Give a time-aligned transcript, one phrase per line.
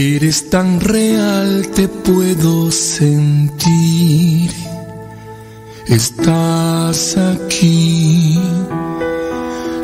[0.00, 4.48] Eres tan real, te puedo sentir.
[5.88, 8.38] Estás aquí.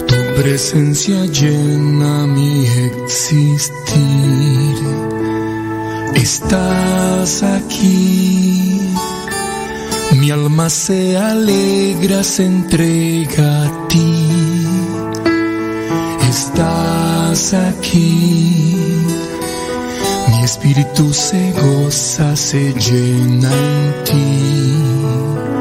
[0.06, 3.96] Tu presencia llena mi existir.
[6.14, 8.82] Estás aquí.
[10.12, 14.28] Mi alma se alegra, se entrega a ti.
[16.30, 18.73] Estás aquí.
[20.44, 25.53] Espíritu se goza, se llena en ti.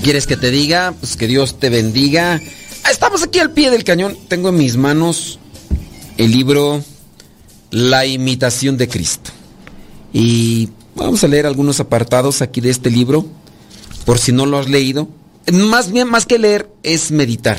[0.00, 0.94] ¿Qué quieres que te diga?
[0.98, 2.40] Pues que Dios te bendiga.
[2.90, 4.16] Estamos aquí al pie del cañón.
[4.28, 5.38] Tengo en mis manos
[6.16, 6.82] el libro
[7.70, 9.30] La imitación de Cristo.
[10.14, 13.26] Y vamos a leer algunos apartados aquí de este libro,
[14.06, 15.06] por si no lo has leído.
[15.52, 17.58] Más bien, más que leer, es meditar.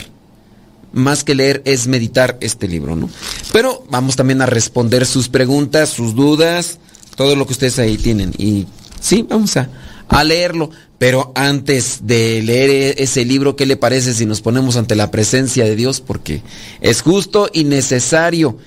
[0.94, 3.08] Más que leer es meditar este libro, ¿no?
[3.54, 6.80] Pero vamos también a responder sus preguntas, sus dudas,
[7.16, 8.34] todo lo que ustedes ahí tienen.
[8.36, 8.66] Y
[9.00, 9.70] sí, vamos a,
[10.12, 10.70] a leerlo.
[10.98, 15.10] Pero antes de leer e- ese libro, ¿qué le parece si nos ponemos ante la
[15.10, 16.02] presencia de Dios?
[16.02, 16.44] Porque
[16.82, 18.58] es justo y necesario.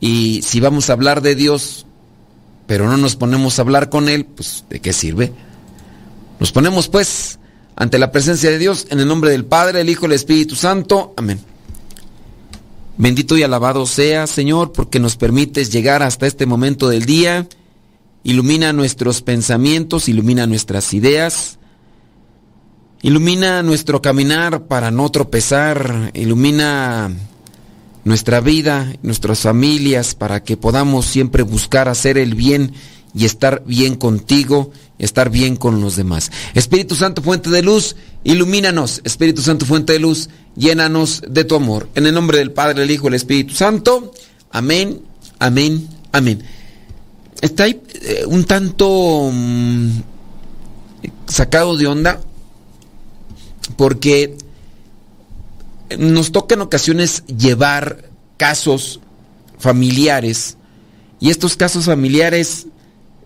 [0.00, 1.84] Y si vamos a hablar de Dios,
[2.66, 5.32] pero no nos ponemos a hablar con Él, pues ¿de qué sirve?
[6.40, 7.38] Nos ponemos pues
[7.76, 10.54] ante la presencia de Dios en el nombre del Padre, el Hijo y el Espíritu
[10.54, 11.12] Santo.
[11.16, 11.40] Amén.
[12.96, 17.48] Bendito y alabado sea, Señor, porque nos permites llegar hasta este momento del día.
[18.24, 21.58] Ilumina nuestros pensamientos, ilumina nuestras ideas.
[23.02, 26.10] Ilumina nuestro caminar para no tropezar.
[26.14, 27.12] Ilumina
[28.04, 32.72] nuestra vida, nuestras familias, para que podamos siempre buscar hacer el bien
[33.14, 36.32] y estar bien contigo, estar bien con los demás.
[36.54, 39.02] Espíritu Santo, fuente de luz, ilumínanos.
[39.04, 41.90] Espíritu Santo, fuente de luz, llénanos de tu amor.
[41.94, 44.12] En el nombre del Padre, el Hijo y el Espíritu Santo.
[44.50, 45.02] Amén,
[45.38, 46.42] amén, amén.
[47.44, 49.90] Está ahí eh, un tanto mm,
[51.26, 52.18] sacado de onda
[53.76, 54.38] porque
[55.98, 59.00] nos toca en ocasiones llevar casos
[59.58, 60.56] familiares
[61.20, 62.66] y estos casos familiares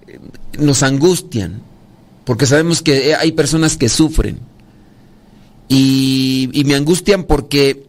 [0.09, 0.19] eh,
[0.59, 1.63] nos angustian
[2.25, 4.41] porque sabemos que hay personas que sufren.
[5.69, 7.87] Y, y me angustian porque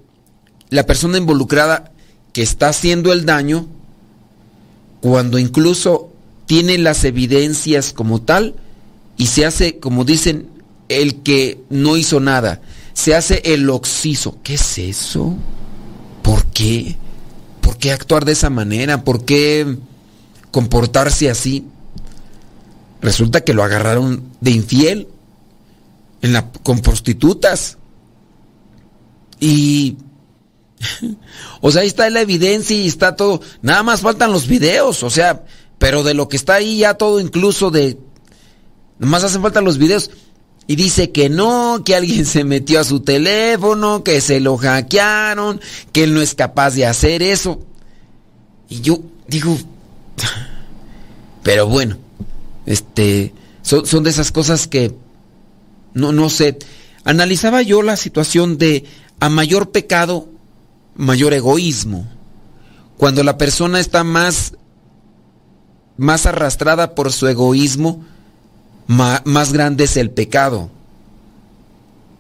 [0.70, 1.92] la persona involucrada
[2.34, 3.68] que está haciendo el daño
[5.02, 6.09] cuando incluso
[6.50, 8.56] tiene las evidencias como tal
[9.18, 10.50] y se hace, como dicen,
[10.88, 12.60] el que no hizo nada.
[12.94, 14.40] Se hace el oxiso.
[14.42, 15.36] ¿Qué es eso?
[16.24, 16.98] ¿Por qué?
[17.62, 19.04] ¿Por qué actuar de esa manera?
[19.04, 19.78] ¿Por qué
[20.50, 21.68] comportarse así?
[23.00, 25.08] Resulta que lo agarraron de infiel
[26.64, 27.78] con prostitutas.
[29.40, 29.98] Y
[31.62, 33.42] o sea, ahí está la evidencia y está todo.
[33.62, 35.44] Nada más faltan los videos, o sea,
[35.80, 37.98] pero de lo que está ahí ya todo incluso de...
[39.00, 40.12] Nada más hacen falta los videos.
[40.68, 45.60] Y dice que no, que alguien se metió a su teléfono, que se lo hackearon,
[45.92, 47.60] que él no es capaz de hacer eso.
[48.70, 49.58] Y yo digo,
[51.44, 51.98] pero bueno,
[52.66, 53.34] este,
[53.64, 54.94] son, son de esas cosas que,
[55.94, 56.60] no, no sé,
[57.04, 58.84] analizaba yo la situación de
[59.20, 60.28] a mayor pecado,
[60.96, 62.08] mayor egoísmo.
[62.98, 64.54] Cuando la persona está más,
[66.00, 68.04] más arrastrada por su egoísmo,
[68.88, 70.70] más grande es el pecado.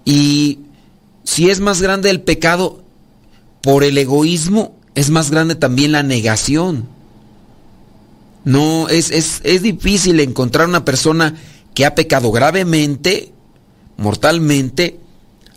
[0.05, 0.59] Y
[1.23, 2.83] si es más grande el pecado
[3.61, 6.87] por el egoísmo, es más grande también la negación.
[8.43, 11.35] No, es, es, es difícil encontrar una persona
[11.73, 13.31] que ha pecado gravemente,
[13.97, 14.99] mortalmente,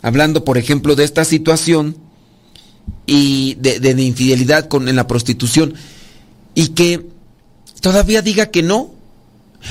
[0.02, 1.96] hablando por ejemplo de esta situación
[3.06, 5.74] y de, de, infidelidad con, en la prostitución,
[6.54, 7.06] y que
[7.82, 8.94] todavía diga que no.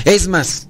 [0.06, 0.68] Es más,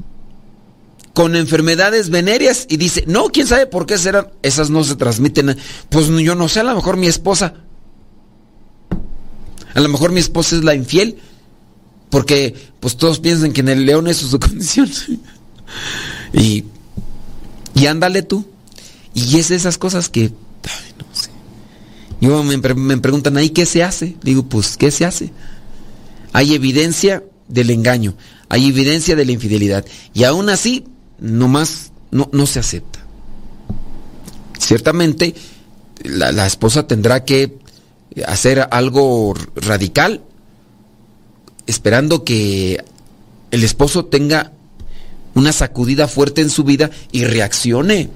[1.13, 5.57] con enfermedades venéreas y dice, no, quién sabe por qué serán, esas no se transmiten.
[5.89, 7.55] Pues yo no sé, a lo mejor mi esposa.
[9.73, 11.17] A lo mejor mi esposa es la infiel,
[12.09, 14.89] porque pues todos piensan que en el león eso es su condición.
[16.33, 16.63] y,
[17.75, 18.45] y ándale tú.
[19.13, 21.29] Y es esas cosas que, no sé.
[22.21, 24.15] Yo me, me preguntan ahí, ¿qué se hace?
[24.23, 25.31] Digo, pues, ¿qué se hace?
[26.33, 28.15] Hay evidencia del engaño,
[28.49, 29.85] hay evidencia de la infidelidad.
[30.13, 30.85] Y aún así,
[31.19, 32.99] nomás no, no se acepta.
[34.59, 35.35] Ciertamente,
[36.03, 37.57] la, esposa tendrá que
[38.25, 40.21] hacer algo radical,
[41.67, 42.83] esperando que
[43.51, 44.51] el esposo tenga
[45.33, 48.09] una sacudida fuerte en su vida y reaccione.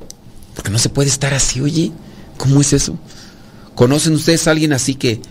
[0.53, 1.91] Porque no se puede estar así, oye.
[2.37, 2.97] ¿Cómo es eso?
[3.75, 5.21] ¿Conocen ustedes a alguien así que,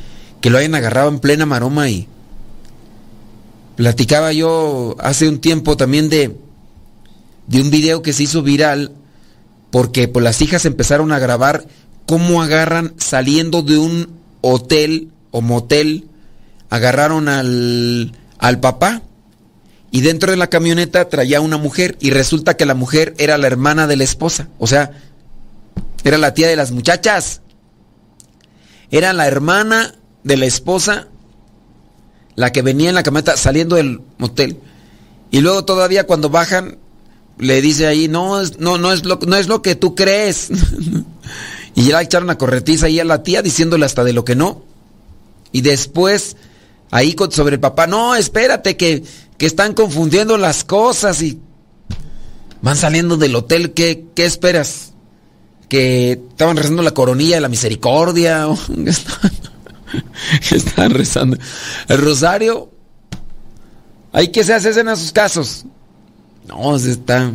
[0.41, 2.09] que lo hayan agarrado en plena maroma y
[3.77, 6.37] platicaba yo hace un tiempo también de
[7.47, 8.93] de un video que se hizo viral
[9.71, 11.67] porque pues, las hijas empezaron a grabar
[12.07, 16.07] cómo agarran saliendo de un hotel o motel,
[16.71, 19.03] agarraron al, al papá
[19.91, 23.47] y dentro de la camioneta traía una mujer y resulta que la mujer era la
[23.47, 24.93] hermana de la esposa, o sea,
[26.05, 27.41] era la tía de las muchachas,
[28.91, 31.09] era la hermana de la esposa
[32.37, 34.59] la que venía en la camioneta saliendo del motel.
[35.31, 36.79] Y luego todavía cuando bajan
[37.39, 40.51] le dice ahí, no, no, no, es, lo, no es lo que tú crees.
[41.75, 44.63] y ya echaron a corretiza ahí a la tía diciéndole hasta de lo que no.
[45.53, 46.37] Y después,
[46.91, 49.05] ahí sobre el papá, no, espérate, que,
[49.39, 51.41] que están confundiendo las cosas y
[52.63, 54.93] van saliendo del hotel, ¿qué, qué esperas?
[55.69, 58.47] Que estaban rezando la coronilla de la misericordia.
[60.51, 61.37] estaban rezando.
[61.89, 62.71] El rosario.
[64.13, 65.65] Hay que se hacen en esos casos.
[66.47, 67.33] No, está,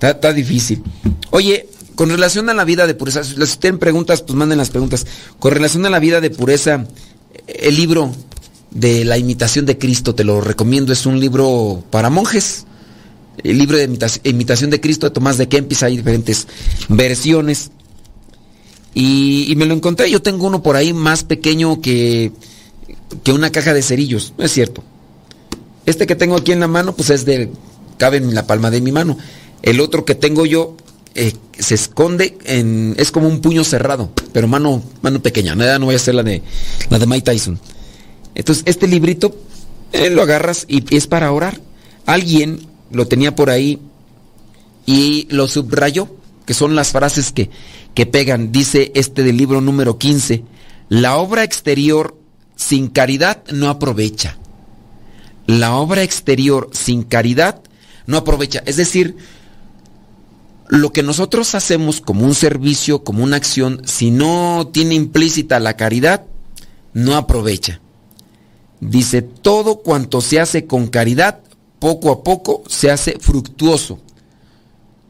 [0.00, 0.82] está, difícil.
[1.30, 5.06] Oye, con relación a la vida de pureza, si tienen preguntas, pues manden las preguntas.
[5.38, 6.86] Con relación a la vida de pureza,
[7.46, 8.12] el libro
[8.70, 12.64] de la imitación de Cristo, te lo recomiendo, es un libro para monjes.
[13.44, 13.84] El libro de
[14.24, 16.48] imitación de Cristo de Tomás de Kempis, hay diferentes
[16.88, 17.70] versiones.
[18.94, 22.32] Y, me lo encontré, yo tengo uno por ahí más pequeño que,
[23.22, 24.82] que una caja de cerillos, no es cierto.
[25.86, 27.50] Este que tengo aquí en la mano, pues es de
[27.96, 29.16] cabe en la palma de mi mano.
[29.62, 30.76] El otro que tengo yo
[31.14, 32.94] eh, se esconde en.
[32.98, 35.54] es como un puño cerrado, pero mano, mano pequeña.
[35.54, 36.42] No, no voy a hacer la de
[36.90, 37.58] la de Mike Tyson.
[38.34, 39.34] Entonces, este librito
[39.92, 41.60] eh, lo agarras y es para orar.
[42.06, 43.80] Alguien lo tenía por ahí
[44.86, 46.08] y lo subrayó,
[46.46, 47.50] que son las frases que,
[47.98, 48.52] que pegan.
[48.52, 50.44] Dice este del libro número 15:
[50.88, 52.16] La obra exterior
[52.54, 54.38] sin caridad no aprovecha.
[55.48, 57.60] La obra exterior sin caridad
[58.06, 58.62] no aprovecha.
[58.66, 59.16] Es decir,
[60.68, 65.76] lo que nosotros hacemos como un servicio, como una acción, si no tiene implícita la
[65.76, 66.24] caridad,
[66.92, 67.80] no aprovecha.
[68.80, 71.40] Dice, todo cuanto se hace con caridad,
[71.80, 73.98] poco a poco se hace fructuoso.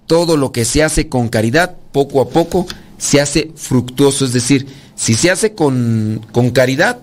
[0.08, 2.66] Todo lo que se hace con caridad, poco a poco
[2.98, 4.24] se hace fructuoso.
[4.24, 6.98] Es decir, si se hace con, con caridad,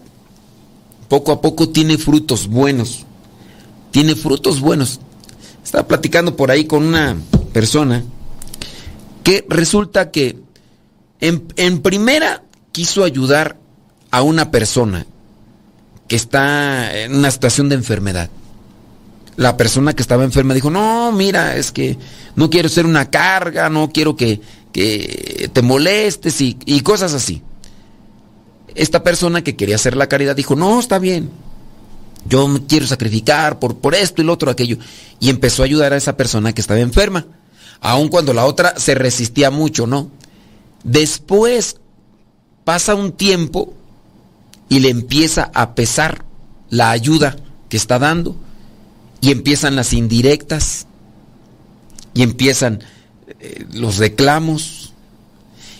[1.07, 3.05] poco a poco tiene frutos buenos.
[3.91, 4.99] Tiene frutos buenos.
[5.63, 7.15] Estaba platicando por ahí con una
[7.53, 8.03] persona
[9.23, 10.37] que resulta que
[11.19, 13.57] en, primera quiso ayudar
[14.11, 15.07] a una persona
[16.07, 18.29] que está en una situación de enfermedad.
[19.37, 21.97] La persona que estaba enferma dijo, no, mira, es que
[22.35, 27.41] no quiero ser una carga, no quiero que, te molestes y, y cosas así.
[28.75, 31.31] Esta persona que quería hacer la caridad dijo, no, está bien,
[32.27, 34.77] yo me quiero sacrificar por, por esto y lo otro, aquello.
[35.19, 37.25] Y empezó a ayudar a esa persona que estaba enferma,
[37.81, 40.09] aun cuando la otra se resistía mucho, ¿no?
[40.83, 41.77] Después
[42.63, 43.73] pasa un tiempo
[44.69, 46.25] y le empieza a pesar
[46.69, 47.35] la ayuda
[47.69, 48.35] que está dando
[49.25, 50.87] y empiezan las indirectas
[52.13, 52.83] y empiezan
[53.39, 54.93] eh, los reclamos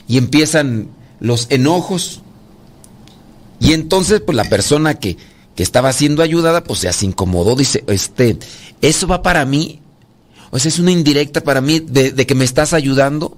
[0.08, 2.22] y empiezan los enojos
[3.60, 5.18] y entonces pues la persona que
[5.56, 8.38] que estaba siendo ayudada, pues se incomodó, dice, este,
[8.82, 9.80] ¿eso va para mí?
[10.52, 13.38] O es una indirecta para mí de, que me estás ayudando.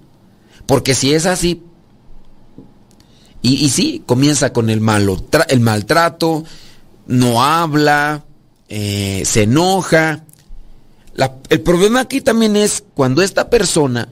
[0.66, 1.62] Porque si es así,
[3.42, 6.44] y, y sí, comienza con el, malo, el maltrato,
[7.06, 8.26] no habla,
[8.70, 10.24] eh, se enoja.
[11.50, 14.10] el problema aquí también es cuando esta persona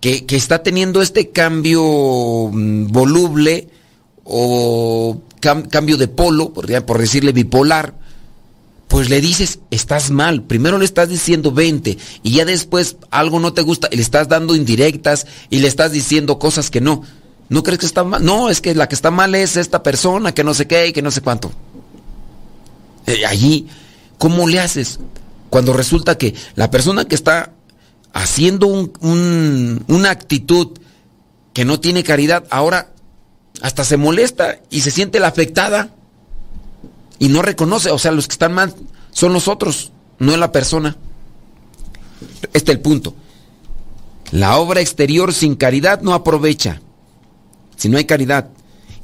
[0.00, 3.68] que, está teniendo este cambio mm, voluble
[4.24, 7.94] o cambio de polo, por, por decirle bipolar,
[8.88, 10.42] pues le dices, estás mal.
[10.42, 14.28] Primero le estás diciendo 20 y ya después algo no te gusta y le estás
[14.28, 17.02] dando indirectas y le estás diciendo cosas que no.
[17.48, 18.24] ¿No crees que está mal?
[18.24, 20.92] No, es que la que está mal es esta persona, que no sé qué y
[20.92, 21.52] que no sé cuánto.
[23.06, 23.68] Eh, allí,
[24.18, 25.00] ¿cómo le haces?
[25.50, 27.52] Cuando resulta que la persona que está
[28.12, 30.78] haciendo una actitud
[31.52, 32.92] que no tiene caridad, ahora
[33.60, 35.90] hasta se molesta y se siente la afectada
[37.18, 38.74] y no reconoce, o sea, los que están mal
[39.12, 40.96] son los otros, no es la persona.
[42.52, 43.14] Este es el punto.
[44.30, 46.80] La obra exterior sin caridad no aprovecha.
[47.76, 48.48] Si no hay caridad.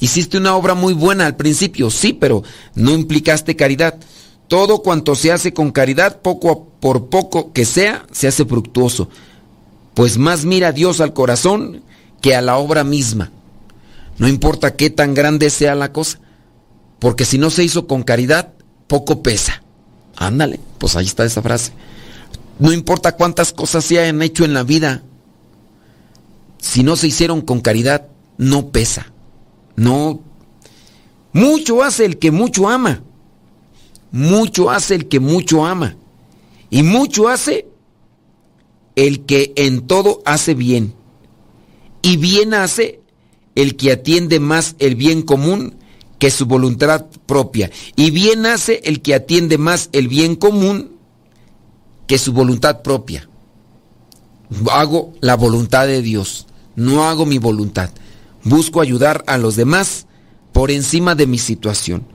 [0.01, 3.99] Hiciste una obra muy buena al principio, sí, pero no implicaste caridad.
[4.47, 9.09] Todo cuanto se hace con caridad, poco por poco que sea, se hace fructuoso.
[9.95, 11.83] Pues más mira Dios al corazón
[12.21, 13.33] que a la obra misma.
[14.19, 16.21] No importa qué tan grande sea la cosa,
[16.99, 18.53] porque si no se hizo con caridad,
[18.87, 19.63] poco pesa.
[20.17, 21.73] Ándale, pues ahí está esa frase.
[22.59, 25.03] No importa cuántas cosas se hayan hecho en la vida,
[26.59, 29.13] si no se hicieron con caridad, no pesa.
[29.79, 30.21] No.
[31.33, 33.01] Mucho hace el que mucho ama.
[34.11, 35.97] Mucho hace el que mucho ama.
[36.69, 37.69] Y mucho hace
[38.97, 40.95] el que en todo hace bien.
[42.03, 43.01] Y bien hace
[43.55, 45.77] el que atiende más el bien común
[46.19, 47.71] que su voluntad propia.
[47.95, 50.97] Y bien hace el que atiende más el bien común
[52.09, 53.29] que su voluntad propia.
[54.73, 57.91] Hago la voluntad de Dios, no hago mi voluntad.
[58.45, 60.07] Busco ayudar a los demás
[60.53, 62.07] por encima de mi situación.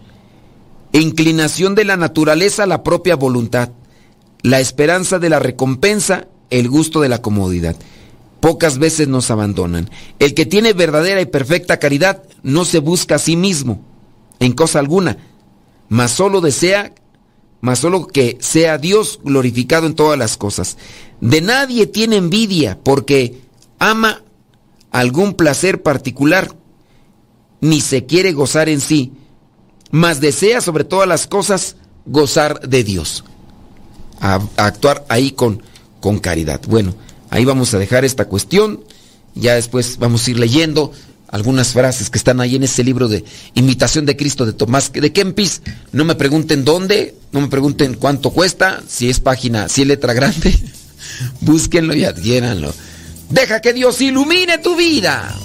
[0.91, 3.69] Inclinación de la naturaleza a la propia voluntad.
[4.41, 7.75] La esperanza de la recompensa, el gusto de la comodidad
[8.43, 9.89] pocas veces nos abandonan.
[10.19, 13.79] El que tiene verdadera y perfecta caridad no se busca a sí mismo
[14.41, 15.17] en cosa alguna,
[15.87, 16.93] mas solo desea,
[17.61, 20.77] mas solo que sea Dios glorificado en todas las cosas.
[21.21, 23.39] De nadie tiene envidia porque
[23.79, 24.22] ama
[24.93, 26.55] algún placer particular,
[27.59, 29.11] ni se quiere gozar en sí,
[29.91, 33.25] mas desea sobre todas las cosas gozar de Dios.
[34.21, 35.61] A, actuar ahí con,
[35.99, 36.61] con caridad.
[36.67, 36.95] Bueno,
[37.33, 38.83] Ahí vamos a dejar esta cuestión.
[39.33, 40.91] Ya después vamos a ir leyendo
[41.29, 45.11] algunas frases que están ahí en ese libro de Imitación de Cristo de Tomás de
[45.11, 45.63] Kempis.
[45.91, 50.13] No me pregunten dónde, no me pregunten cuánto cuesta, si es página, si es letra
[50.13, 50.55] grande.
[51.41, 52.71] Búsquenlo y adquiéranlo.
[53.29, 55.35] Deja que Dios ilumine tu vida.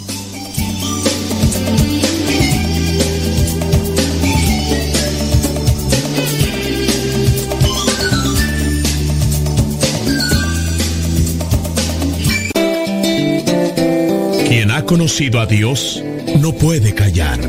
[14.79, 16.03] ha conocido a Dios
[16.39, 17.41] no puede callar.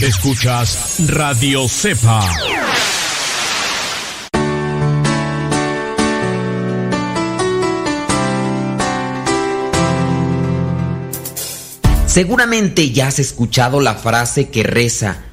[0.00, 2.24] Escuchas Radio Cepa.
[12.14, 15.24] Seguramente ya has escuchado la frase que reza,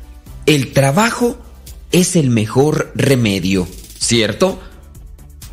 [0.47, 1.37] el trabajo
[1.91, 3.67] es el mejor remedio,
[3.99, 4.59] ¿cierto?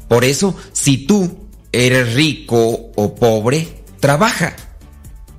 [0.08, 4.56] Por eso, si tú eres rico o pobre, trabaja.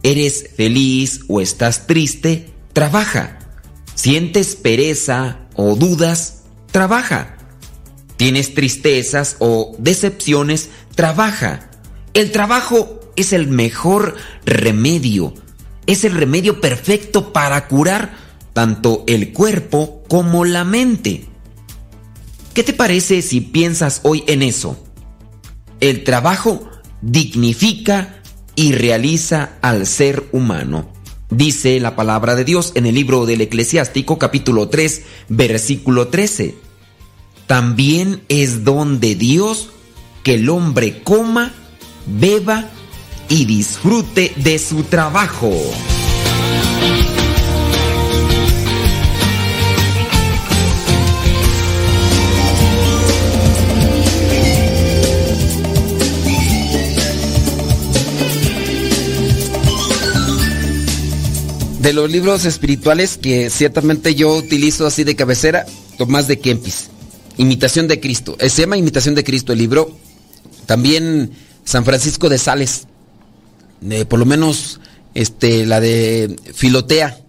[0.04, 2.54] ¿Eres feliz o estás triste?
[2.74, 3.40] Trabaja.
[3.96, 6.44] ¿Sientes pereza o dudas?
[6.70, 7.36] Trabaja.
[8.16, 10.70] ¿Tienes tristezas o decepciones?
[10.94, 11.72] Trabaja.
[12.14, 15.34] El trabajo es el mejor remedio.
[15.90, 18.16] Es el remedio perfecto para curar
[18.54, 21.26] tanto el cuerpo como la mente.
[22.54, 24.78] ¿Qué te parece si piensas hoy en eso?
[25.80, 26.70] El trabajo
[27.02, 28.22] dignifica
[28.56, 30.94] y realiza al ser humano.
[31.32, 36.54] Dice la palabra de Dios en el libro del Eclesiástico capítulo 3 versículo 13.
[37.48, 39.72] También es don de Dios
[40.22, 41.52] que el hombre coma,
[42.06, 42.70] beba
[43.30, 45.54] y disfrute de su trabajo.
[61.80, 65.66] de los libros espirituales que ciertamente yo utilizo así de cabecera,
[65.98, 66.90] Tomás de Kempis.
[67.38, 68.36] Imitación de Cristo.
[68.40, 69.98] Eh, se llama Imitación de Cristo el libro.
[70.66, 71.32] También
[71.64, 72.86] San Francisco de Sales.
[74.08, 74.80] Por lo menos
[75.14, 77.20] este, la de Filotea.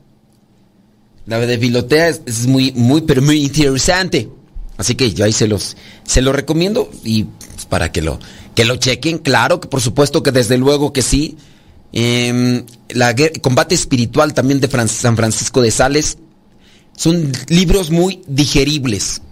[1.27, 4.29] La de Filotea es, muy, muy, pero muy interesante.
[4.77, 8.19] Así que yo ahí se los, se los recomiendo y pues, para que lo,
[8.55, 9.19] que lo chequen.
[9.19, 11.37] Claro que por supuesto que desde luego que sí.
[11.93, 16.19] Eh, la combate espiritual también de San Francisco de Sales.
[16.97, 19.23] Son libros muy digeribles.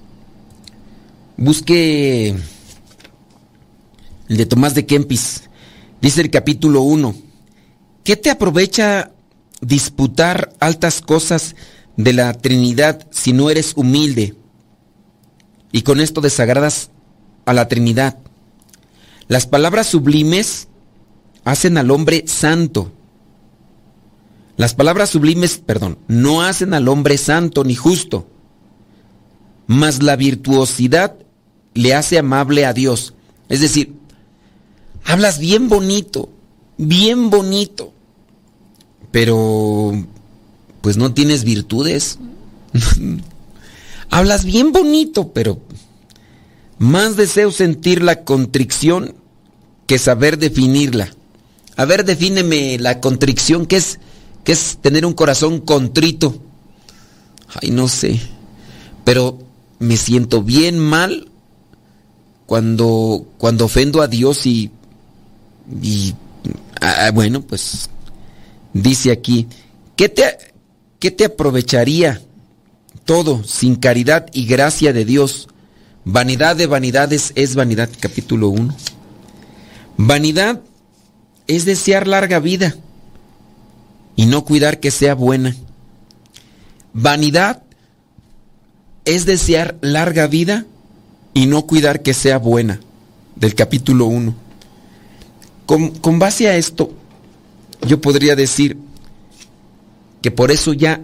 [1.36, 2.34] Busque
[4.28, 5.47] el de Tomás de Kempis.
[6.00, 7.14] Dice el capítulo 1.
[8.04, 9.10] ¿Qué te aprovecha
[9.60, 11.56] disputar altas cosas
[11.96, 14.36] de la Trinidad si no eres humilde?
[15.72, 16.90] Y con esto desagradas
[17.46, 18.18] a la Trinidad.
[19.26, 20.68] Las palabras sublimes
[21.44, 22.92] hacen al hombre santo.
[24.56, 28.28] Las palabras sublimes, perdón, no hacen al hombre santo ni justo,
[29.66, 31.16] mas la virtuosidad
[31.74, 33.14] le hace amable a Dios.
[33.48, 33.97] Es decir,
[35.08, 36.28] hablas bien bonito,
[36.76, 37.94] bien bonito,
[39.10, 39.92] pero
[40.82, 42.18] pues no tienes virtudes.
[44.10, 45.60] hablas bien bonito, pero
[46.76, 49.14] más deseo sentir la contrición
[49.86, 51.08] que saber definirla.
[51.76, 54.00] A ver, defíneme la contrición, ¿qué es,
[54.44, 56.38] qué es tener un corazón contrito?
[57.62, 58.20] Ay, no sé.
[59.04, 59.38] Pero
[59.78, 61.30] me siento bien mal
[62.44, 64.70] cuando, cuando ofendo a Dios y,
[65.82, 66.14] y
[66.80, 67.90] ah, bueno, pues
[68.72, 69.46] dice aquí,
[69.96, 70.24] ¿qué te,
[70.98, 72.20] ¿qué te aprovecharía
[73.04, 75.48] todo sin caridad y gracia de Dios?
[76.04, 78.74] Vanidad de vanidades es vanidad, capítulo 1.
[79.96, 80.62] Vanidad
[81.46, 82.76] es desear larga vida
[84.16, 85.54] y no cuidar que sea buena.
[86.92, 87.62] Vanidad
[89.04, 90.66] es desear larga vida
[91.34, 92.80] y no cuidar que sea buena.
[93.36, 94.47] Del capítulo 1.
[95.68, 96.90] Con, base a esto,
[97.86, 98.78] yo podría decir
[100.22, 101.02] que por eso ya,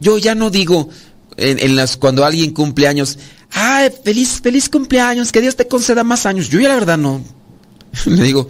[0.00, 0.88] yo ya no digo
[1.36, 3.20] en, las, cuando alguien cumple años,
[3.52, 6.48] ay, feliz, feliz cumpleaños, que Dios te conceda más años.
[6.48, 7.22] Yo ya la verdad no.
[8.06, 8.48] Le digo,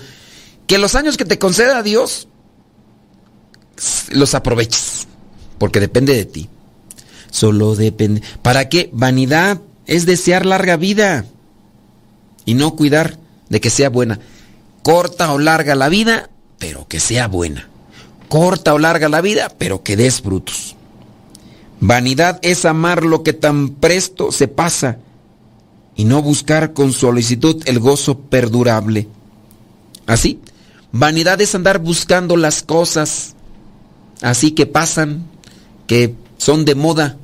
[0.66, 2.26] que los años que te conceda Dios
[4.12, 5.08] los aproveches,
[5.58, 6.48] porque depende de ti.
[7.30, 8.22] Solo depende.
[8.40, 8.88] ¿Para qué?
[8.94, 11.26] Vanidad es desear larga vida
[12.46, 13.18] y no cuidar
[13.50, 14.20] de que sea buena.
[14.82, 17.68] Corta o larga la vida, pero que sea buena.
[18.28, 20.76] Corta o larga la vida, pero que des frutos.
[21.80, 24.98] Vanidad es amar lo que tan presto se pasa
[25.96, 29.08] y no buscar con solicitud el gozo perdurable.
[30.06, 30.40] Así,
[30.92, 33.34] Vanidad es andar buscando las cosas
[34.22, 35.26] así que pasan,
[35.86, 37.16] que son de moda,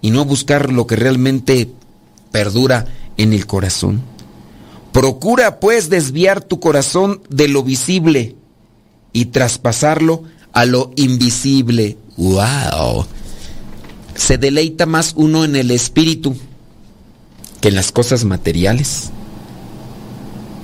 [0.00, 1.70] y no buscar lo que realmente
[2.30, 4.02] perdura en el corazón.
[4.94, 8.36] Procura pues desviar tu corazón de lo visible
[9.12, 10.22] y traspasarlo
[10.54, 11.98] a lo invisible.
[12.16, 13.04] ¡Wow!
[14.14, 16.34] Se deleita más uno en el espíritu
[17.60, 19.10] que en las cosas materiales.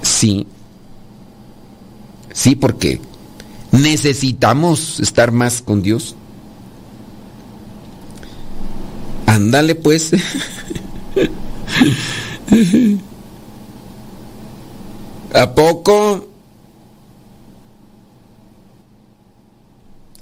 [0.03, 0.47] Sí,
[2.33, 3.01] Sí, porque
[3.73, 6.15] necesitamos estar más con Dios.
[9.27, 10.13] Ándale pues.
[15.35, 16.29] ¿A poco?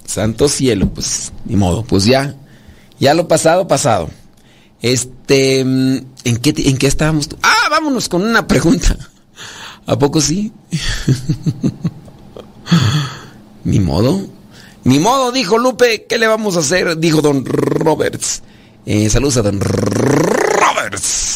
[0.05, 2.35] Santo cielo, pues ni modo, pues ya,
[2.99, 4.09] ya lo pasado, pasado.
[4.81, 7.29] Este, ¿en qué, en qué estábamos?
[7.43, 8.97] Ah, vámonos con una pregunta.
[9.85, 10.51] ¿A poco sí?
[13.63, 14.21] Ni modo.
[14.83, 16.05] Ni modo, dijo Lupe.
[16.07, 16.97] ¿Qué le vamos a hacer?
[16.97, 18.41] Dijo don Roberts.
[18.85, 19.59] Eh, saludos a don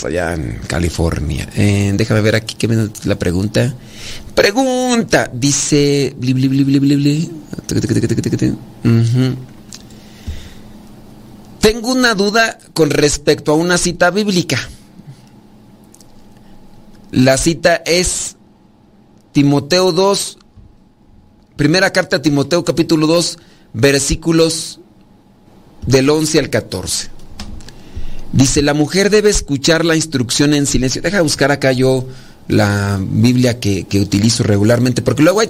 [0.04, 1.48] allá en California.
[1.56, 3.74] Eh, déjame ver aquí qué viene la pregunta.
[4.36, 6.16] Pregunta, dice.
[11.60, 14.58] Tengo una duda con respecto a una cita bíblica.
[17.12, 18.36] La cita es
[19.34, 20.38] Timoteo 2,
[21.56, 23.38] primera carta a Timoteo capítulo 2,
[23.74, 24.80] versículos
[25.86, 27.10] del 11 al 14.
[28.34, 31.02] Dice, la mujer debe escuchar la instrucción en silencio.
[31.02, 32.06] Deja de buscar acá yo
[32.50, 35.50] la Biblia que, utilizo regularmente, porque luego hay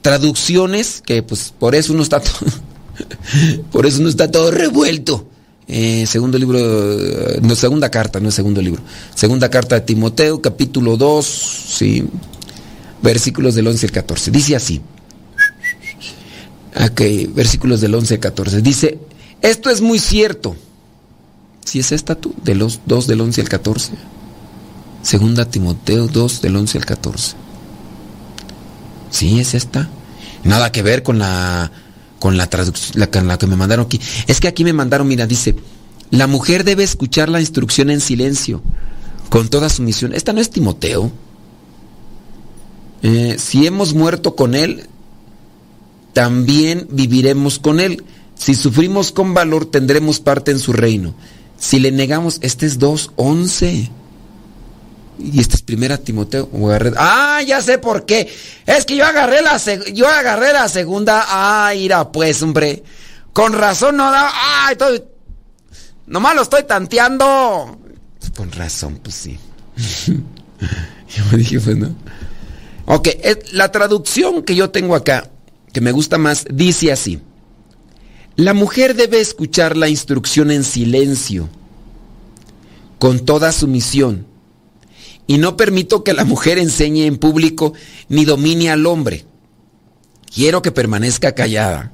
[0.00, 2.50] traducciones que pues por eso no está todo,
[3.70, 5.26] por eso no está todo revuelto.
[5.66, 6.58] Eh, segundo libro,
[7.42, 8.80] no, segunda carta, no es segundo libro.
[9.14, 12.08] Segunda carta de Timoteo, capítulo 2, sí
[13.02, 14.30] versículos del 11 al 14.
[14.30, 14.80] Dice así.
[16.76, 17.00] Ok,
[17.34, 18.62] versículos del 11 al 14.
[18.62, 18.98] Dice,
[19.42, 20.56] esto es muy cierto.
[21.68, 23.92] Si es esta tú, de los 2 del 11 al 14.
[25.02, 27.36] Segunda Timoteo 2 del 11 al 14.
[29.10, 29.90] Sí, es esta.
[30.44, 31.70] Nada que ver con la
[32.18, 34.00] con la traducción, la, que me mandaron aquí.
[34.26, 35.56] Es que aquí me mandaron, mira, dice,
[36.10, 38.62] la mujer debe escuchar la instrucción en silencio,
[39.28, 40.14] con toda sumisión.
[40.14, 41.12] Esta no es Timoteo.
[43.02, 44.86] Eh, si hemos muerto con él,
[46.14, 48.04] también viviremos con él.
[48.36, 51.14] Si sufrimos con valor, tendremos parte en su reino.
[51.58, 53.90] Si le negamos, este es 2.11.
[55.18, 56.48] Y este es primera Timoteo.
[56.96, 58.32] Ah, ya sé por qué.
[58.66, 59.60] Es que yo agarré la,
[59.92, 61.24] yo agarré la segunda.
[61.26, 62.84] Ah, ira, pues, hombre.
[63.32, 64.30] Con razón no da.
[64.32, 65.02] Ah, estoy.
[66.06, 67.78] Nomás lo estoy tanteando.
[68.36, 69.38] Con razón, pues sí.
[70.06, 71.94] yo me dije, pues no.
[72.86, 73.08] Ok,
[73.52, 75.28] la traducción que yo tengo acá,
[75.72, 77.20] que me gusta más, dice así.
[78.38, 81.48] La mujer debe escuchar la instrucción en silencio,
[83.00, 84.26] con toda sumisión
[85.26, 87.72] y no permito que la mujer enseñe en público
[88.08, 89.26] ni domine al hombre.
[90.32, 91.90] Quiero que permanezca callada.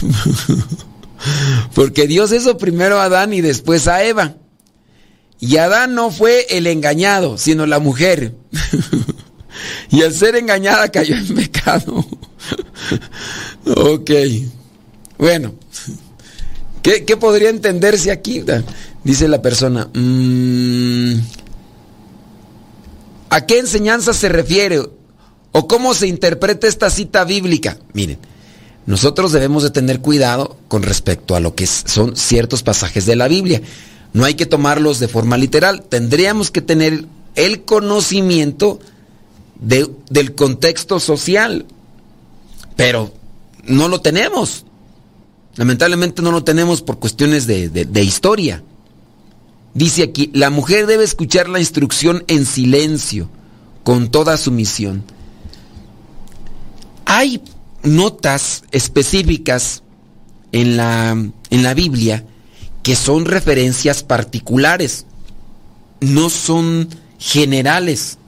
[1.76, 4.34] Porque Dios hizo primero a Adán y después a Eva.
[5.38, 8.34] Y Adán no fue el engañado, sino la mujer.
[9.92, 12.04] y al ser engañada cayó en pecado.
[13.76, 14.10] ok.
[15.22, 15.54] Bueno.
[16.82, 18.42] ¿Qué, podría entenderse aquí?
[19.04, 19.88] Dice la persona.
[19.94, 21.14] Mmm,
[23.30, 24.82] ¿A qué enseñanza se refiere?
[25.52, 27.78] ¿O cómo se interpreta esta cita bíblica?
[27.92, 28.18] Miren,
[28.84, 33.28] nosotros debemos de tener cuidado con respecto a lo que son ciertos pasajes de la
[33.28, 33.62] Biblia.
[34.12, 35.84] No hay que tomarlos de forma literal.
[35.84, 37.04] Tendríamos que tener
[37.36, 38.80] el conocimiento
[39.60, 41.66] del contexto social.
[42.74, 43.14] Pero
[43.62, 44.64] no lo tenemos.
[45.56, 48.62] Lamentablemente no lo tenemos por cuestiones de historia.
[49.74, 53.30] Dice aquí, la mujer debe escuchar la instrucción en silencio,
[53.82, 55.02] con toda sumisión.
[57.06, 57.42] Hay
[57.82, 59.82] notas específicas
[60.52, 62.24] en la, en la Biblia
[62.82, 65.06] que son referencias particulares,
[66.00, 66.88] no son
[67.18, 68.18] generales.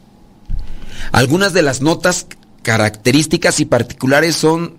[1.12, 2.26] Algunas de las notas
[2.62, 4.76] características y particulares son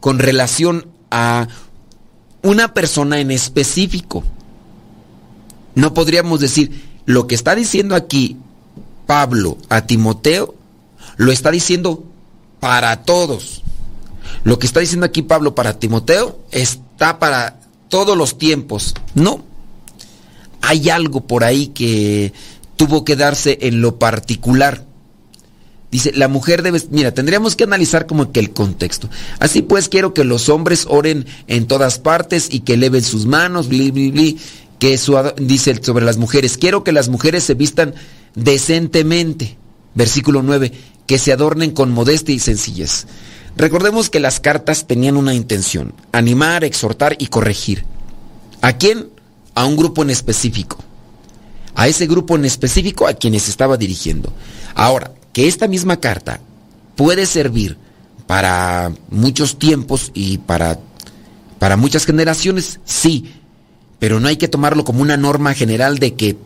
[0.00, 1.48] con relación a
[2.46, 4.24] una persona en específico.
[5.74, 8.36] No podríamos decir, lo que está diciendo aquí
[9.06, 10.54] Pablo a Timoteo,
[11.16, 12.04] lo está diciendo
[12.60, 13.62] para todos.
[14.44, 18.94] Lo que está diciendo aquí Pablo para Timoteo está para todos los tiempos.
[19.14, 19.44] No.
[20.62, 22.32] Hay algo por ahí que
[22.76, 24.85] tuvo que darse en lo particular.
[25.90, 29.08] Dice, la mujer debe, mira, tendríamos que analizar como que el contexto.
[29.38, 33.68] Así pues, quiero que los hombres oren en todas partes y que eleven sus manos,
[33.68, 34.38] bli, bli, bli
[34.78, 34.98] que
[35.38, 37.94] dice sobre las mujeres, quiero que las mujeres se vistan
[38.34, 39.56] decentemente.
[39.94, 40.72] Versículo 9,
[41.06, 43.06] que se adornen con modestia y sencillez.
[43.56, 47.84] Recordemos que las cartas tenían una intención, animar, exhortar y corregir.
[48.60, 49.08] ¿A quién?
[49.54, 50.78] A un grupo en específico.
[51.74, 54.30] A ese grupo en específico a quienes estaba dirigiendo.
[54.74, 56.40] Ahora, que esta misma carta
[56.96, 57.76] puede servir
[58.26, 60.80] para muchos tiempos y para,
[61.58, 63.34] para muchas generaciones, sí,
[63.98, 66.38] pero no hay que tomarlo como una norma general de que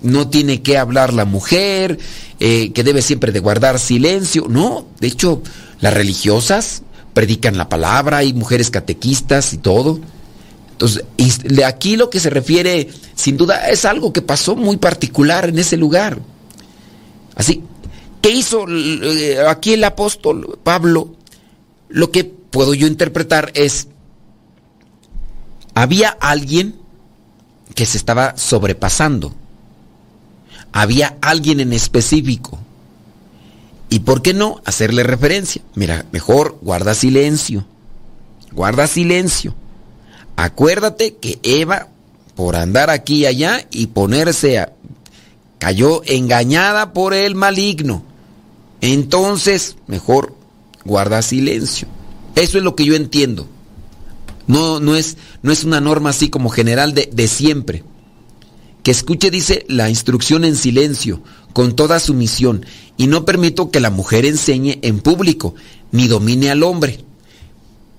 [0.00, 1.98] no tiene que hablar la mujer,
[2.38, 4.46] eh, que debe siempre de guardar silencio.
[4.48, 5.42] No, de hecho,
[5.80, 6.82] las religiosas
[7.14, 9.98] predican la palabra, hay mujeres catequistas y todo.
[10.70, 11.02] Entonces,
[11.42, 15.58] de aquí lo que se refiere, sin duda, es algo que pasó muy particular en
[15.58, 16.20] ese lugar.
[17.34, 17.64] Así,
[18.20, 18.66] ¿qué hizo
[19.48, 21.14] aquí el apóstol Pablo?
[21.88, 23.88] Lo que puedo yo interpretar es,
[25.74, 26.76] había alguien
[27.74, 29.34] que se estaba sobrepasando.
[30.72, 32.58] Había alguien en específico.
[33.88, 35.62] ¿Y por qué no hacerle referencia?
[35.74, 37.66] Mira, mejor guarda silencio.
[38.52, 39.54] Guarda silencio.
[40.36, 41.88] Acuérdate que Eva,
[42.34, 44.72] por andar aquí y allá y ponerse a...
[45.58, 48.02] cayó engañada por el maligno.
[48.80, 50.34] Entonces, mejor
[50.84, 51.88] guarda silencio.
[52.34, 53.48] Eso es lo que yo entiendo.
[54.46, 57.82] No, no, es, no es una norma así como general de, de siempre.
[58.82, 62.64] Que escuche, dice, la instrucción en silencio, con toda sumisión,
[62.96, 65.54] y no permito que la mujer enseñe en público,
[65.90, 67.00] ni domine al hombre.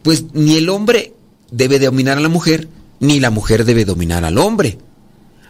[0.04, 1.13] Pues ni el hombre
[1.52, 4.78] debe dominar a la mujer, ni la mujer debe dominar al hombre.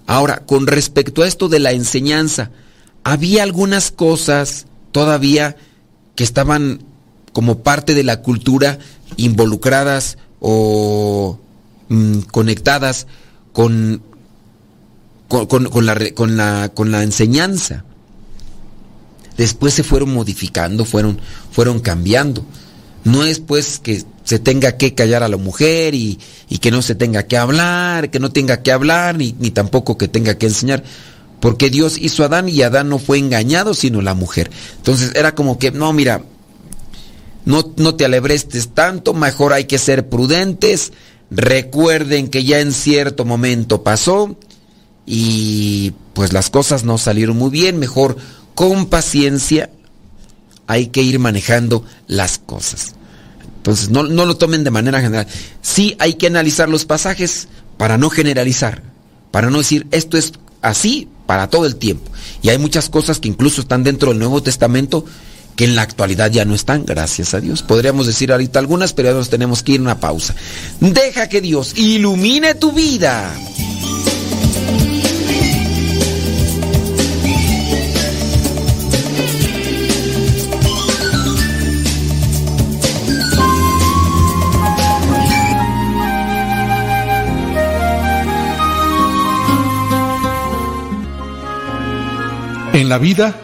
[0.07, 2.49] Ahora, con respecto a esto de la enseñanza,
[3.03, 5.57] había algunas cosas todavía
[6.15, 6.81] que estaban
[7.33, 8.79] como parte de la cultura
[9.17, 11.39] involucradas o
[11.89, 13.05] mm, conectadas
[13.51, 14.01] con,
[15.27, 17.83] con, la, con, la, con la enseñanza.
[19.37, 21.19] Después se fueron modificando, fueron,
[21.51, 22.45] fueron cambiando.
[23.03, 26.81] No es pues que se tenga que callar a la mujer y, y que no
[26.81, 30.47] se tenga que hablar, que no tenga que hablar, ni, ni tampoco que tenga que
[30.47, 30.83] enseñar.
[31.39, 34.51] Porque Dios hizo a Adán y Adán no fue engañado, sino la mujer.
[34.75, 36.23] Entonces era como que, no, mira,
[37.45, 40.91] no, no te alebrestes tanto, mejor hay que ser prudentes.
[41.31, 44.35] Recuerden que ya en cierto momento pasó
[45.05, 48.17] y pues las cosas no salieron muy bien, mejor
[48.55, 49.69] con paciencia
[50.67, 52.96] hay que ir manejando las cosas.
[53.67, 55.27] Entonces, no, no, lo tomen de manera general.
[55.61, 58.81] Sí hay que analizar los pasajes para no generalizar,
[59.29, 62.09] para no decir esto es así para todo el tiempo.
[62.41, 65.03] Y hay muchas cosas que incluso están dentro del Nuevo Testamento
[65.57, 67.61] que en la actualidad ya no están, gracias a Dios.
[67.61, 70.33] Podríamos decir ahorita algunas, pero ya nos tenemos que ir a una pausa.
[70.79, 73.35] Deja que Dios ilumine tu vida.
[92.77, 93.35] En la vida,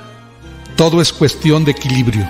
[0.75, 2.23] todo es cuestión de equilibrio.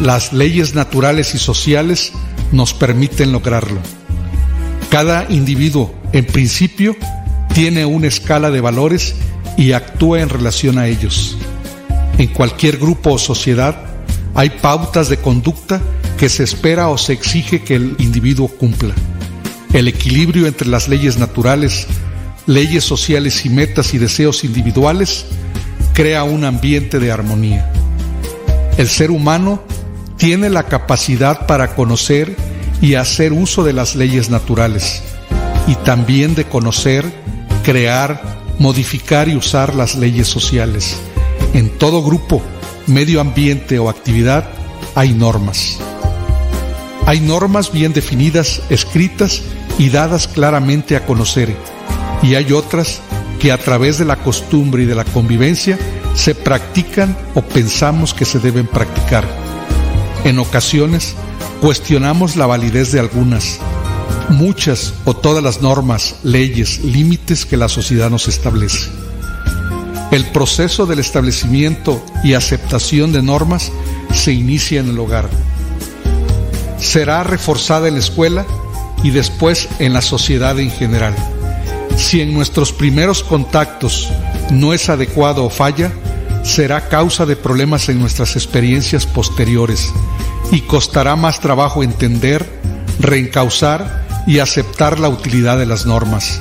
[0.00, 2.10] Las leyes naturales y sociales
[2.50, 3.78] nos permiten lograrlo.
[4.90, 6.96] Cada individuo, en principio,
[7.54, 9.14] tiene una escala de valores
[9.56, 11.36] y actúa en relación a ellos.
[12.18, 13.76] En cualquier grupo o sociedad
[14.34, 15.80] hay pautas de conducta
[16.18, 18.96] que se espera o se exige que el individuo cumpla.
[19.72, 21.86] El equilibrio entre las leyes naturales
[22.46, 25.26] leyes sociales y metas y deseos individuales,
[25.92, 27.70] crea un ambiente de armonía.
[28.78, 29.62] El ser humano
[30.16, 32.36] tiene la capacidad para conocer
[32.80, 35.02] y hacer uso de las leyes naturales
[35.66, 37.04] y también de conocer,
[37.64, 38.22] crear,
[38.58, 40.96] modificar y usar las leyes sociales.
[41.54, 42.42] En todo grupo,
[42.86, 44.48] medio ambiente o actividad
[44.94, 45.78] hay normas.
[47.06, 49.42] Hay normas bien definidas, escritas
[49.78, 51.54] y dadas claramente a conocer
[52.22, 53.00] y hay otras
[53.38, 55.78] que a través de la costumbre y de la convivencia
[56.14, 59.24] se practican o pensamos que se deben practicar.
[60.24, 61.14] En ocasiones
[61.60, 63.58] cuestionamos la validez de algunas,
[64.30, 68.88] muchas o todas las normas, leyes, límites que la sociedad nos establece.
[70.10, 73.70] El proceso del establecimiento y aceptación de normas
[74.14, 75.28] se inicia en el hogar.
[76.78, 78.46] Será reforzada en la escuela
[79.02, 81.14] y después en la sociedad en general.
[81.96, 84.10] Si en nuestros primeros contactos
[84.50, 85.92] no es adecuado o falla,
[86.44, 89.92] será causa de problemas en nuestras experiencias posteriores
[90.52, 92.48] y costará más trabajo entender,
[93.00, 96.40] reencauzar y aceptar la utilidad de las normas.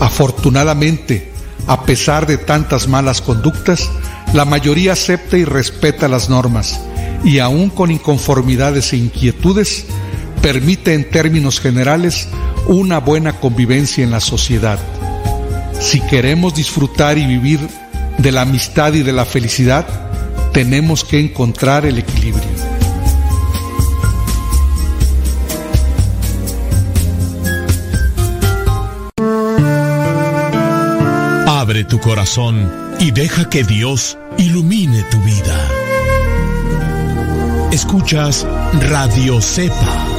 [0.00, 1.32] Afortunadamente,
[1.66, 3.90] a pesar de tantas malas conductas,
[4.34, 6.80] la mayoría acepta y respeta las normas
[7.24, 9.86] y aun con inconformidades e inquietudes,
[10.40, 12.28] permite en términos generales
[12.66, 14.78] una buena convivencia en la sociedad.
[15.80, 17.60] Si queremos disfrutar y vivir
[18.18, 19.86] de la amistad y de la felicidad,
[20.52, 22.42] tenemos que encontrar el equilibrio.
[31.46, 35.68] Abre tu corazón y deja que Dios ilumine tu vida.
[37.72, 38.46] Escuchas
[38.90, 40.11] Radio Cepa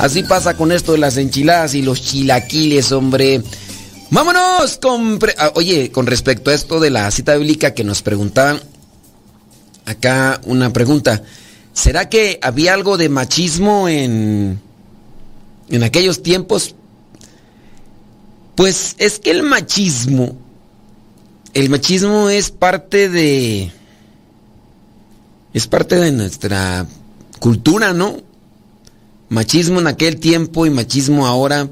[0.00, 3.42] Así pasa con esto de las enchiladas y los chilaquiles, hombre.
[4.08, 5.18] Vámonos con...
[5.36, 8.62] Ah, oye, con respecto a esto de la cita bíblica que nos preguntaban,
[9.84, 11.22] acá una pregunta.
[11.74, 14.58] ¿Será que había algo de machismo en,
[15.68, 16.74] en aquellos tiempos?
[18.54, 20.34] Pues es que el machismo,
[21.52, 23.70] el machismo es parte de...
[25.52, 26.86] Es parte de nuestra
[27.38, 28.29] cultura, ¿no?
[29.30, 31.70] Machismo en aquel tiempo y machismo ahora.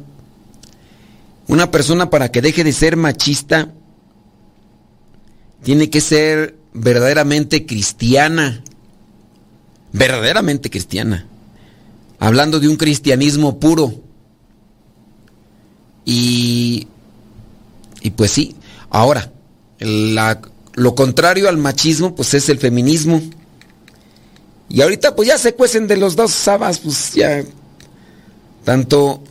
[1.47, 3.75] Una persona para que deje de ser machista
[5.63, 8.63] tiene que ser verdaderamente cristiana.
[9.93, 11.27] Verdaderamente cristiana.
[12.19, 13.93] Hablando de un cristianismo puro.
[16.05, 16.87] Y,
[18.01, 18.57] y pues sí,
[18.89, 19.31] ahora,
[19.79, 23.21] lo contrario al machismo pues es el feminismo.
[24.69, 27.43] Y ahorita pues ya se cuecen de los dos sabas, pues ya
[28.65, 29.23] tanto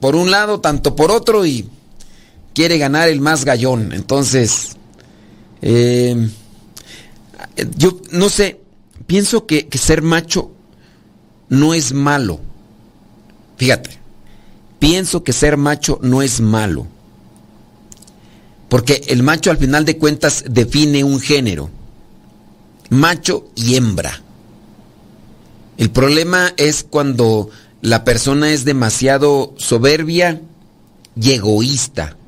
[0.00, 1.68] por un lado, tanto por otro y
[2.54, 3.92] quiere ganar el más gallón.
[3.92, 4.70] Entonces,
[5.62, 6.28] eh,
[7.76, 8.60] yo no sé,
[9.06, 10.50] pienso que, que ser macho
[11.48, 12.40] no es malo.
[13.56, 13.90] Fíjate,
[14.78, 16.86] pienso que ser macho no es malo.
[18.68, 21.70] Porque el macho al final de cuentas define un género.
[22.88, 24.22] Macho y hembra.
[25.80, 27.48] El problema es cuando
[27.80, 30.42] la persona es demasiado soberbia
[31.18, 32.18] y egoísta.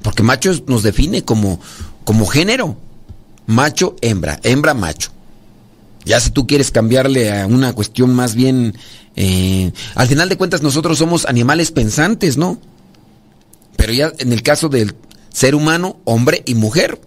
[0.00, 1.60] Porque macho nos define como,
[2.04, 2.78] como género.
[3.44, 5.10] Macho, hembra, hembra, macho.
[6.06, 8.74] Ya si tú quieres cambiarle a una cuestión más bien...
[9.14, 12.58] Eh, al final de cuentas nosotros somos animales pensantes, ¿no?
[13.76, 14.94] Pero ya en el caso del
[15.28, 16.98] ser humano, hombre y mujer.